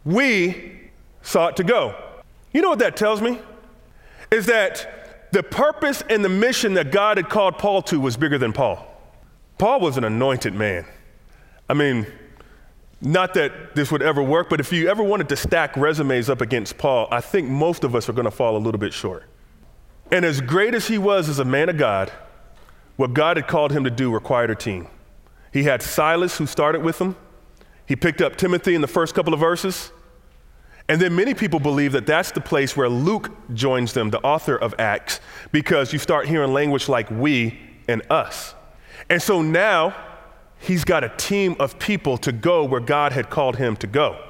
we 0.04 0.90
sought 1.22 1.56
to 1.58 1.64
go. 1.64 1.94
You 2.52 2.62
know 2.62 2.70
what 2.70 2.78
that 2.80 2.96
tells 2.96 3.20
me? 3.20 3.38
Is 4.32 4.46
that 4.46 5.30
the 5.32 5.42
purpose 5.42 6.02
and 6.08 6.24
the 6.24 6.28
mission 6.28 6.74
that 6.74 6.90
God 6.90 7.16
had 7.16 7.28
called 7.28 7.58
Paul 7.58 7.82
to 7.82 8.00
was 8.00 8.16
bigger 8.16 8.38
than 8.38 8.52
Paul. 8.52 8.86
Paul 9.58 9.80
was 9.80 9.96
an 9.96 10.04
anointed 10.04 10.54
man. 10.54 10.86
I 11.68 11.74
mean, 11.74 12.06
not 13.00 13.34
that 13.34 13.74
this 13.74 13.90
would 13.90 14.02
ever 14.02 14.22
work, 14.22 14.48
but 14.48 14.60
if 14.60 14.72
you 14.72 14.88
ever 14.88 15.02
wanted 15.02 15.28
to 15.30 15.36
stack 15.36 15.76
resumes 15.76 16.30
up 16.30 16.40
against 16.40 16.78
Paul, 16.78 17.08
I 17.10 17.20
think 17.20 17.48
most 17.48 17.84
of 17.84 17.94
us 17.94 18.08
are 18.08 18.12
going 18.12 18.26
to 18.26 18.30
fall 18.30 18.56
a 18.56 18.58
little 18.58 18.78
bit 18.78 18.92
short. 18.92 19.24
And 20.10 20.24
as 20.24 20.40
great 20.40 20.74
as 20.74 20.88
he 20.88 20.98
was 20.98 21.28
as 21.28 21.38
a 21.38 21.44
man 21.44 21.68
of 21.68 21.78
God, 21.78 22.12
what 22.96 23.14
God 23.14 23.36
had 23.36 23.48
called 23.48 23.72
him 23.72 23.84
to 23.84 23.90
do 23.90 24.12
required 24.12 24.50
a 24.50 24.54
team. 24.54 24.88
He 25.52 25.64
had 25.64 25.82
Silas 25.82 26.38
who 26.38 26.46
started 26.46 26.82
with 26.82 27.00
him. 27.00 27.16
He 27.86 27.96
picked 27.96 28.20
up 28.20 28.36
Timothy 28.36 28.74
in 28.74 28.80
the 28.80 28.86
first 28.86 29.14
couple 29.14 29.34
of 29.34 29.40
verses. 29.40 29.92
And 30.92 31.00
then 31.00 31.16
many 31.16 31.32
people 31.32 31.58
believe 31.58 31.92
that 31.92 32.04
that's 32.04 32.32
the 32.32 32.40
place 32.42 32.76
where 32.76 32.90
Luke 32.90 33.30
joins 33.54 33.94
them, 33.94 34.10
the 34.10 34.20
author 34.20 34.56
of 34.56 34.74
Acts, 34.78 35.20
because 35.50 35.90
you 35.90 35.98
start 35.98 36.28
hearing 36.28 36.52
language 36.52 36.86
like 36.86 37.10
we 37.10 37.58
and 37.88 38.02
us. 38.10 38.54
And 39.08 39.22
so 39.22 39.40
now 39.40 39.96
he's 40.58 40.84
got 40.84 41.02
a 41.02 41.08
team 41.08 41.56
of 41.58 41.78
people 41.78 42.18
to 42.18 42.30
go 42.30 42.64
where 42.64 42.78
God 42.78 43.12
had 43.12 43.30
called 43.30 43.56
him 43.56 43.74
to 43.76 43.86
go. 43.86 44.22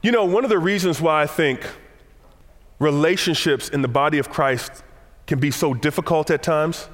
You 0.00 0.12
know, 0.12 0.24
one 0.24 0.44
of 0.44 0.50
the 0.50 0.60
reasons 0.60 1.00
why 1.00 1.22
I 1.22 1.26
think 1.26 1.66
relationships 2.78 3.68
in 3.68 3.82
the 3.82 3.88
body 3.88 4.18
of 4.18 4.30
Christ 4.30 4.84
can 5.26 5.40
be 5.40 5.50
so 5.50 5.74
difficult 5.74 6.30
at 6.30 6.40
times. 6.40 6.88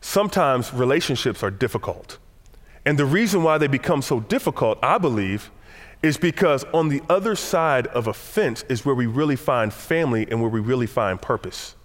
Sometimes 0.00 0.72
relationships 0.72 1.42
are 1.42 1.50
difficult. 1.50 2.18
And 2.86 2.96
the 2.96 3.06
reason 3.06 3.42
why 3.42 3.58
they 3.58 3.66
become 3.66 4.02
so 4.02 4.20
difficult, 4.20 4.78
I 4.84 4.98
believe, 4.98 5.50
is 6.02 6.16
because 6.16 6.64
on 6.72 6.88
the 6.88 7.02
other 7.08 7.36
side 7.36 7.86
of 7.88 8.06
a 8.06 8.12
fence 8.12 8.64
is 8.68 8.84
where 8.84 8.94
we 8.94 9.06
really 9.06 9.36
find 9.36 9.72
family 9.72 10.26
and 10.30 10.40
where 10.40 10.50
we 10.50 10.60
really 10.60 10.86
find 10.86 11.20
purpose. 11.20 11.76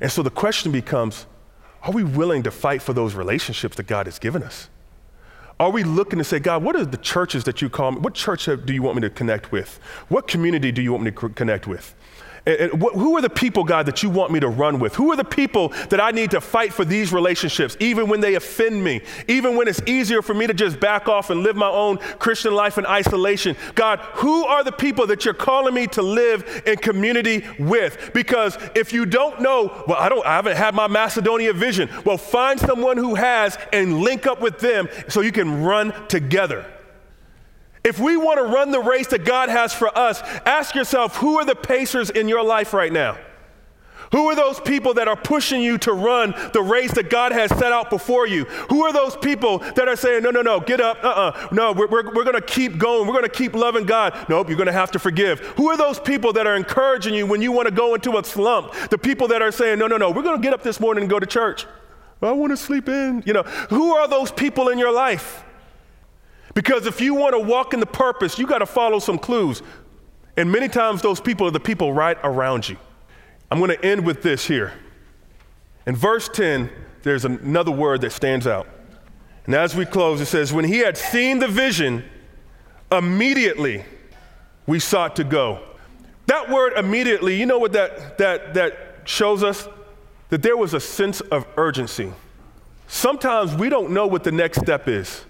And 0.00 0.10
so 0.10 0.22
the 0.22 0.30
question 0.30 0.72
becomes 0.72 1.26
are 1.82 1.92
we 1.92 2.04
willing 2.04 2.42
to 2.42 2.50
fight 2.50 2.82
for 2.82 2.92
those 2.92 3.14
relationships 3.14 3.76
that 3.76 3.86
God 3.86 4.06
has 4.06 4.18
given 4.18 4.42
us? 4.42 4.68
Are 5.58 5.70
we 5.70 5.82
looking 5.82 6.18
to 6.18 6.24
say, 6.24 6.38
God, 6.38 6.62
what 6.62 6.74
are 6.76 6.84
the 6.84 6.96
churches 6.96 7.44
that 7.44 7.62
you 7.62 7.68
call 7.70 7.92
me? 7.92 8.00
What 8.00 8.14
church 8.14 8.46
do 8.46 8.72
you 8.72 8.82
want 8.82 8.96
me 8.96 9.02
to 9.02 9.10
connect 9.10 9.52
with? 9.52 9.78
What 10.08 10.26
community 10.26 10.72
do 10.72 10.82
you 10.82 10.92
want 10.92 11.04
me 11.04 11.10
to 11.10 11.28
connect 11.30 11.66
with? 11.66 11.94
Eh, 12.46 12.50
eh, 12.52 12.68
and 12.72 12.82
who 12.82 13.16
are 13.16 13.20
the 13.20 13.30
people, 13.30 13.64
God, 13.64 13.86
that 13.86 14.02
you 14.02 14.10
want 14.10 14.32
me 14.32 14.40
to 14.40 14.48
run 14.48 14.78
with? 14.78 14.94
Who 14.94 15.12
are 15.12 15.16
the 15.16 15.24
people 15.24 15.68
that 15.90 16.00
I 16.00 16.10
need 16.10 16.30
to 16.30 16.40
fight 16.40 16.72
for 16.72 16.84
these 16.84 17.12
relationships, 17.12 17.76
even 17.80 18.08
when 18.08 18.20
they 18.20 18.34
offend 18.34 18.82
me, 18.82 19.02
even 19.28 19.56
when 19.56 19.68
it's 19.68 19.80
easier 19.86 20.22
for 20.22 20.34
me 20.34 20.46
to 20.46 20.54
just 20.54 20.80
back 20.80 21.08
off 21.08 21.30
and 21.30 21.42
live 21.42 21.56
my 21.56 21.68
own 21.68 21.98
Christian 22.18 22.54
life 22.54 22.78
in 22.78 22.86
isolation? 22.86 23.56
God, 23.74 24.00
who 24.14 24.44
are 24.46 24.64
the 24.64 24.72
people 24.72 25.06
that 25.08 25.24
you're 25.24 25.34
calling 25.34 25.74
me 25.74 25.86
to 25.88 26.02
live 26.02 26.62
in 26.66 26.76
community 26.76 27.44
with? 27.58 28.10
Because 28.14 28.56
if 28.74 28.92
you 28.92 29.06
don't 29.06 29.40
know, 29.40 29.84
well, 29.86 29.98
I 29.98 30.08
don't, 30.08 30.24
I 30.24 30.36
haven't 30.36 30.56
had 30.56 30.74
my 30.74 30.86
Macedonia 30.86 31.52
vision. 31.52 31.90
Well, 32.04 32.18
find 32.18 32.58
someone 32.58 32.96
who 32.96 33.14
has 33.14 33.58
and 33.72 34.00
link 34.00 34.26
up 34.26 34.40
with 34.40 34.60
them 34.60 34.88
so 35.08 35.20
you 35.20 35.32
can 35.32 35.62
run 35.62 35.92
together. 36.08 36.64
If 37.82 37.98
we 37.98 38.16
want 38.16 38.38
to 38.38 38.44
run 38.44 38.70
the 38.70 38.80
race 38.80 39.08
that 39.08 39.24
God 39.24 39.48
has 39.48 39.72
for 39.72 39.96
us, 39.96 40.20
ask 40.44 40.74
yourself 40.74 41.16
who 41.16 41.38
are 41.38 41.44
the 41.44 41.54
pacers 41.54 42.10
in 42.10 42.28
your 42.28 42.44
life 42.44 42.74
right 42.74 42.92
now? 42.92 43.16
Who 44.12 44.26
are 44.26 44.34
those 44.34 44.58
people 44.58 44.94
that 44.94 45.06
are 45.06 45.16
pushing 45.16 45.62
you 45.62 45.78
to 45.78 45.92
run 45.92 46.34
the 46.52 46.62
race 46.62 46.92
that 46.94 47.10
God 47.10 47.30
has 47.30 47.48
set 47.50 47.72
out 47.72 47.90
before 47.90 48.26
you? 48.26 48.44
Who 48.68 48.84
are 48.84 48.92
those 48.92 49.16
people 49.16 49.58
that 49.58 49.86
are 49.86 49.94
saying, 49.94 50.24
no, 50.24 50.30
no, 50.30 50.42
no, 50.42 50.58
get 50.58 50.80
up, 50.80 51.02
uh 51.04 51.08
uh-uh. 51.08 51.30
uh, 51.30 51.48
no, 51.52 51.72
we're, 51.72 51.86
we're, 51.86 52.12
we're 52.12 52.24
gonna 52.24 52.40
keep 52.40 52.76
going, 52.76 53.06
we're 53.06 53.14
gonna 53.14 53.28
keep 53.28 53.54
loving 53.54 53.86
God? 53.86 54.26
Nope, 54.28 54.48
you're 54.48 54.58
gonna 54.58 54.72
have 54.72 54.90
to 54.92 54.98
forgive. 54.98 55.38
Who 55.56 55.68
are 55.68 55.76
those 55.76 56.00
people 56.00 56.32
that 56.32 56.46
are 56.46 56.56
encouraging 56.56 57.14
you 57.14 57.24
when 57.24 57.40
you 57.40 57.52
wanna 57.52 57.70
go 57.70 57.94
into 57.94 58.18
a 58.18 58.24
slump? 58.24 58.74
The 58.90 58.98
people 58.98 59.28
that 59.28 59.42
are 59.42 59.52
saying, 59.52 59.78
no, 59.78 59.86
no, 59.86 59.96
no, 59.96 60.10
we're 60.10 60.22
gonna 60.22 60.42
get 60.42 60.52
up 60.52 60.64
this 60.64 60.80
morning 60.80 61.02
and 61.04 61.10
go 61.10 61.20
to 61.20 61.26
church. 61.26 61.66
I 62.20 62.32
wanna 62.32 62.56
sleep 62.56 62.88
in. 62.88 63.22
You 63.24 63.32
know, 63.32 63.44
who 63.44 63.94
are 63.94 64.08
those 64.08 64.32
people 64.32 64.70
in 64.70 64.78
your 64.78 64.92
life? 64.92 65.44
Because 66.54 66.86
if 66.86 67.00
you 67.00 67.14
want 67.14 67.34
to 67.34 67.38
walk 67.38 67.74
in 67.74 67.80
the 67.80 67.86
purpose, 67.86 68.38
you 68.38 68.46
got 68.46 68.58
to 68.58 68.66
follow 68.66 68.98
some 68.98 69.18
clues. 69.18 69.62
And 70.36 70.50
many 70.50 70.68
times 70.68 71.02
those 71.02 71.20
people 71.20 71.46
are 71.46 71.52
the 71.52 71.60
people 71.60 71.92
right 71.92 72.18
around 72.24 72.68
you. 72.68 72.76
I'm 73.50 73.58
going 73.58 73.70
to 73.70 73.84
end 73.84 74.04
with 74.04 74.22
this 74.22 74.46
here. 74.46 74.72
In 75.86 75.96
verse 75.96 76.28
10, 76.28 76.70
there's 77.02 77.24
another 77.24 77.70
word 77.70 78.02
that 78.02 78.12
stands 78.12 78.46
out. 78.46 78.68
And 79.46 79.54
as 79.54 79.74
we 79.74 79.84
close, 79.84 80.20
it 80.20 80.26
says, 80.26 80.52
When 80.52 80.64
he 80.64 80.78
had 80.78 80.96
seen 80.96 81.38
the 81.38 81.48
vision, 81.48 82.04
immediately 82.92 83.84
we 84.66 84.78
sought 84.78 85.16
to 85.16 85.24
go. 85.24 85.60
That 86.26 86.48
word 86.48 86.74
immediately, 86.74 87.38
you 87.38 87.46
know 87.46 87.58
what 87.58 87.72
that, 87.72 88.18
that, 88.18 88.54
that 88.54 89.00
shows 89.04 89.42
us? 89.42 89.68
That 90.28 90.42
there 90.42 90.56
was 90.56 90.74
a 90.74 90.80
sense 90.80 91.20
of 91.20 91.46
urgency. 91.56 92.12
Sometimes 92.86 93.54
we 93.54 93.68
don't 93.68 93.90
know 93.90 94.06
what 94.06 94.22
the 94.22 94.30
next 94.30 94.60
step 94.60 94.86
is. 94.86 95.24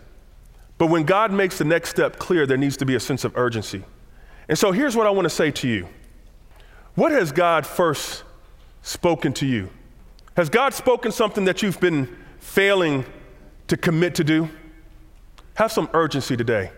But 0.80 0.86
when 0.86 1.04
God 1.04 1.30
makes 1.30 1.58
the 1.58 1.64
next 1.66 1.90
step 1.90 2.18
clear, 2.18 2.46
there 2.46 2.56
needs 2.56 2.78
to 2.78 2.86
be 2.86 2.94
a 2.94 3.00
sense 3.00 3.24
of 3.24 3.36
urgency. 3.36 3.84
And 4.48 4.58
so 4.58 4.72
here's 4.72 4.96
what 4.96 5.06
I 5.06 5.10
want 5.10 5.26
to 5.26 5.30
say 5.30 5.50
to 5.50 5.68
you 5.68 5.86
What 6.94 7.12
has 7.12 7.32
God 7.32 7.66
first 7.66 8.24
spoken 8.80 9.34
to 9.34 9.46
you? 9.46 9.68
Has 10.38 10.48
God 10.48 10.72
spoken 10.72 11.12
something 11.12 11.44
that 11.44 11.60
you've 11.60 11.78
been 11.80 12.16
failing 12.38 13.04
to 13.68 13.76
commit 13.76 14.14
to 14.14 14.24
do? 14.24 14.48
Have 15.52 15.70
some 15.70 15.90
urgency 15.92 16.34
today. 16.34 16.70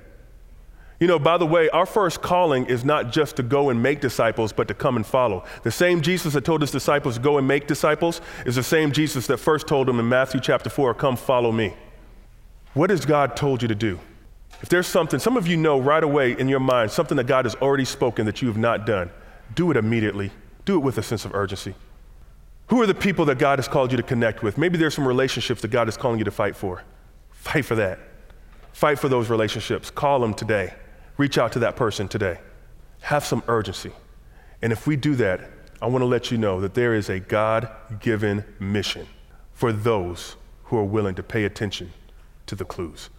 You 0.99 1.07
know, 1.07 1.21
by 1.21 1.39
the 1.39 1.47
way, 1.47 1.71
our 1.71 1.87
first 1.87 2.23
calling 2.23 2.67
is 2.67 2.85
not 2.85 3.13
just 3.13 3.37
to 3.37 3.45
go 3.45 3.71
and 3.71 3.81
make 3.81 4.01
disciples, 4.01 4.53
but 4.53 4.67
to 4.67 4.75
come 4.75 4.97
and 4.97 5.07
follow. 5.07 5.45
The 5.63 5.71
same 5.71 6.01
Jesus 6.01 6.33
that 6.33 6.45
told 6.45 6.63
his 6.63 6.73
disciples 6.73 7.21
go 7.21 7.39
and 7.39 7.47
make 7.47 7.69
disciples 7.69 8.21
is 8.47 8.57
the 8.57 8.65
same 8.65 8.91
Jesus 8.91 9.29
that 9.29 9.37
first 9.37 9.69
told 9.69 9.87
them 9.87 10.01
in 10.01 10.09
Matthew 10.09 10.41
chapter 10.41 10.71
4, 10.71 10.93
come 10.95 11.17
follow 11.17 11.53
me. 11.53 11.77
What 12.75 12.89
has 12.89 13.05
God 13.05 13.37
told 13.37 13.61
you 13.61 13.69
to 13.69 13.75
do? 13.75 14.01
If 14.63 14.69
there's 14.69 14.87
something, 14.87 15.19
some 15.21 15.37
of 15.37 15.47
you 15.47 15.57
know 15.57 15.79
right 15.79 16.03
away 16.03 16.33
in 16.39 16.49
your 16.49 16.61
mind 16.61 16.91
something 16.91 17.17
that 17.17 17.27
God 17.27 17.45
has 17.45 17.55
already 17.57 17.85
spoken 17.85 18.27
that 18.27 18.41
you 18.41 18.49
have 18.49 18.57
not 18.57 18.87
done, 18.87 19.11
do 19.55 19.71
it 19.71 19.77
immediately. 19.77 20.31
Do 20.65 20.77
it 20.77 20.79
with 20.79 20.97
a 20.97 21.03
sense 21.03 21.25
of 21.25 21.35
urgency. 21.35 21.75
Who 22.69 22.81
are 22.81 22.87
the 22.87 22.95
people 22.95 23.27
that 23.27 23.39
God 23.39 23.59
has 23.59 23.69
called 23.69 23.91
you 23.91 23.97
to 23.97 24.03
connect 24.03 24.43
with? 24.43 24.57
Maybe 24.57 24.79
there's 24.79 24.95
some 24.95 25.07
relationships 25.07 25.61
that 25.63 25.69
God 25.69 25.89
is 25.89 25.97
calling 25.97 26.19
you 26.19 26.25
to 26.25 26.31
fight 26.31 26.57
for. 26.57 26.83
Fight 27.33 27.65
for 27.65 27.75
that. 27.75 27.99
Fight 28.73 28.99
for 28.99 29.09
those 29.09 29.29
relationships. 29.29 29.91
Call 29.91 30.21
them 30.21 30.33
today. 30.33 30.73
Reach 31.19 31.37
out 31.37 31.53
to 31.53 31.59
that 31.59 31.77
person 31.77 32.09
today. 32.09 32.39
Have 33.01 33.25
some 33.25 33.43
urgency. 33.49 33.91
And 34.63 34.73
if 34.73 34.87
we 34.87 34.97
do 34.97 35.15
that, 35.17 35.51
I 35.83 35.89
want 35.89 36.03
to 36.03 36.07
let 36.07 36.31
you 36.31 36.39
know 36.39 36.61
that 36.61 36.73
there 36.73 36.95
is 36.95 37.11
a 37.11 37.19
God 37.21 37.69
given 38.01 38.45
mission 38.61 39.07
for 39.53 39.73
those 39.73 40.37
who 40.65 40.79
are 40.79 40.85
willing 40.85 41.17
to 41.17 41.23
pay 41.23 41.45
attention 41.45 41.93
to 42.47 42.55
the 42.55 42.65
clues. 42.65 43.11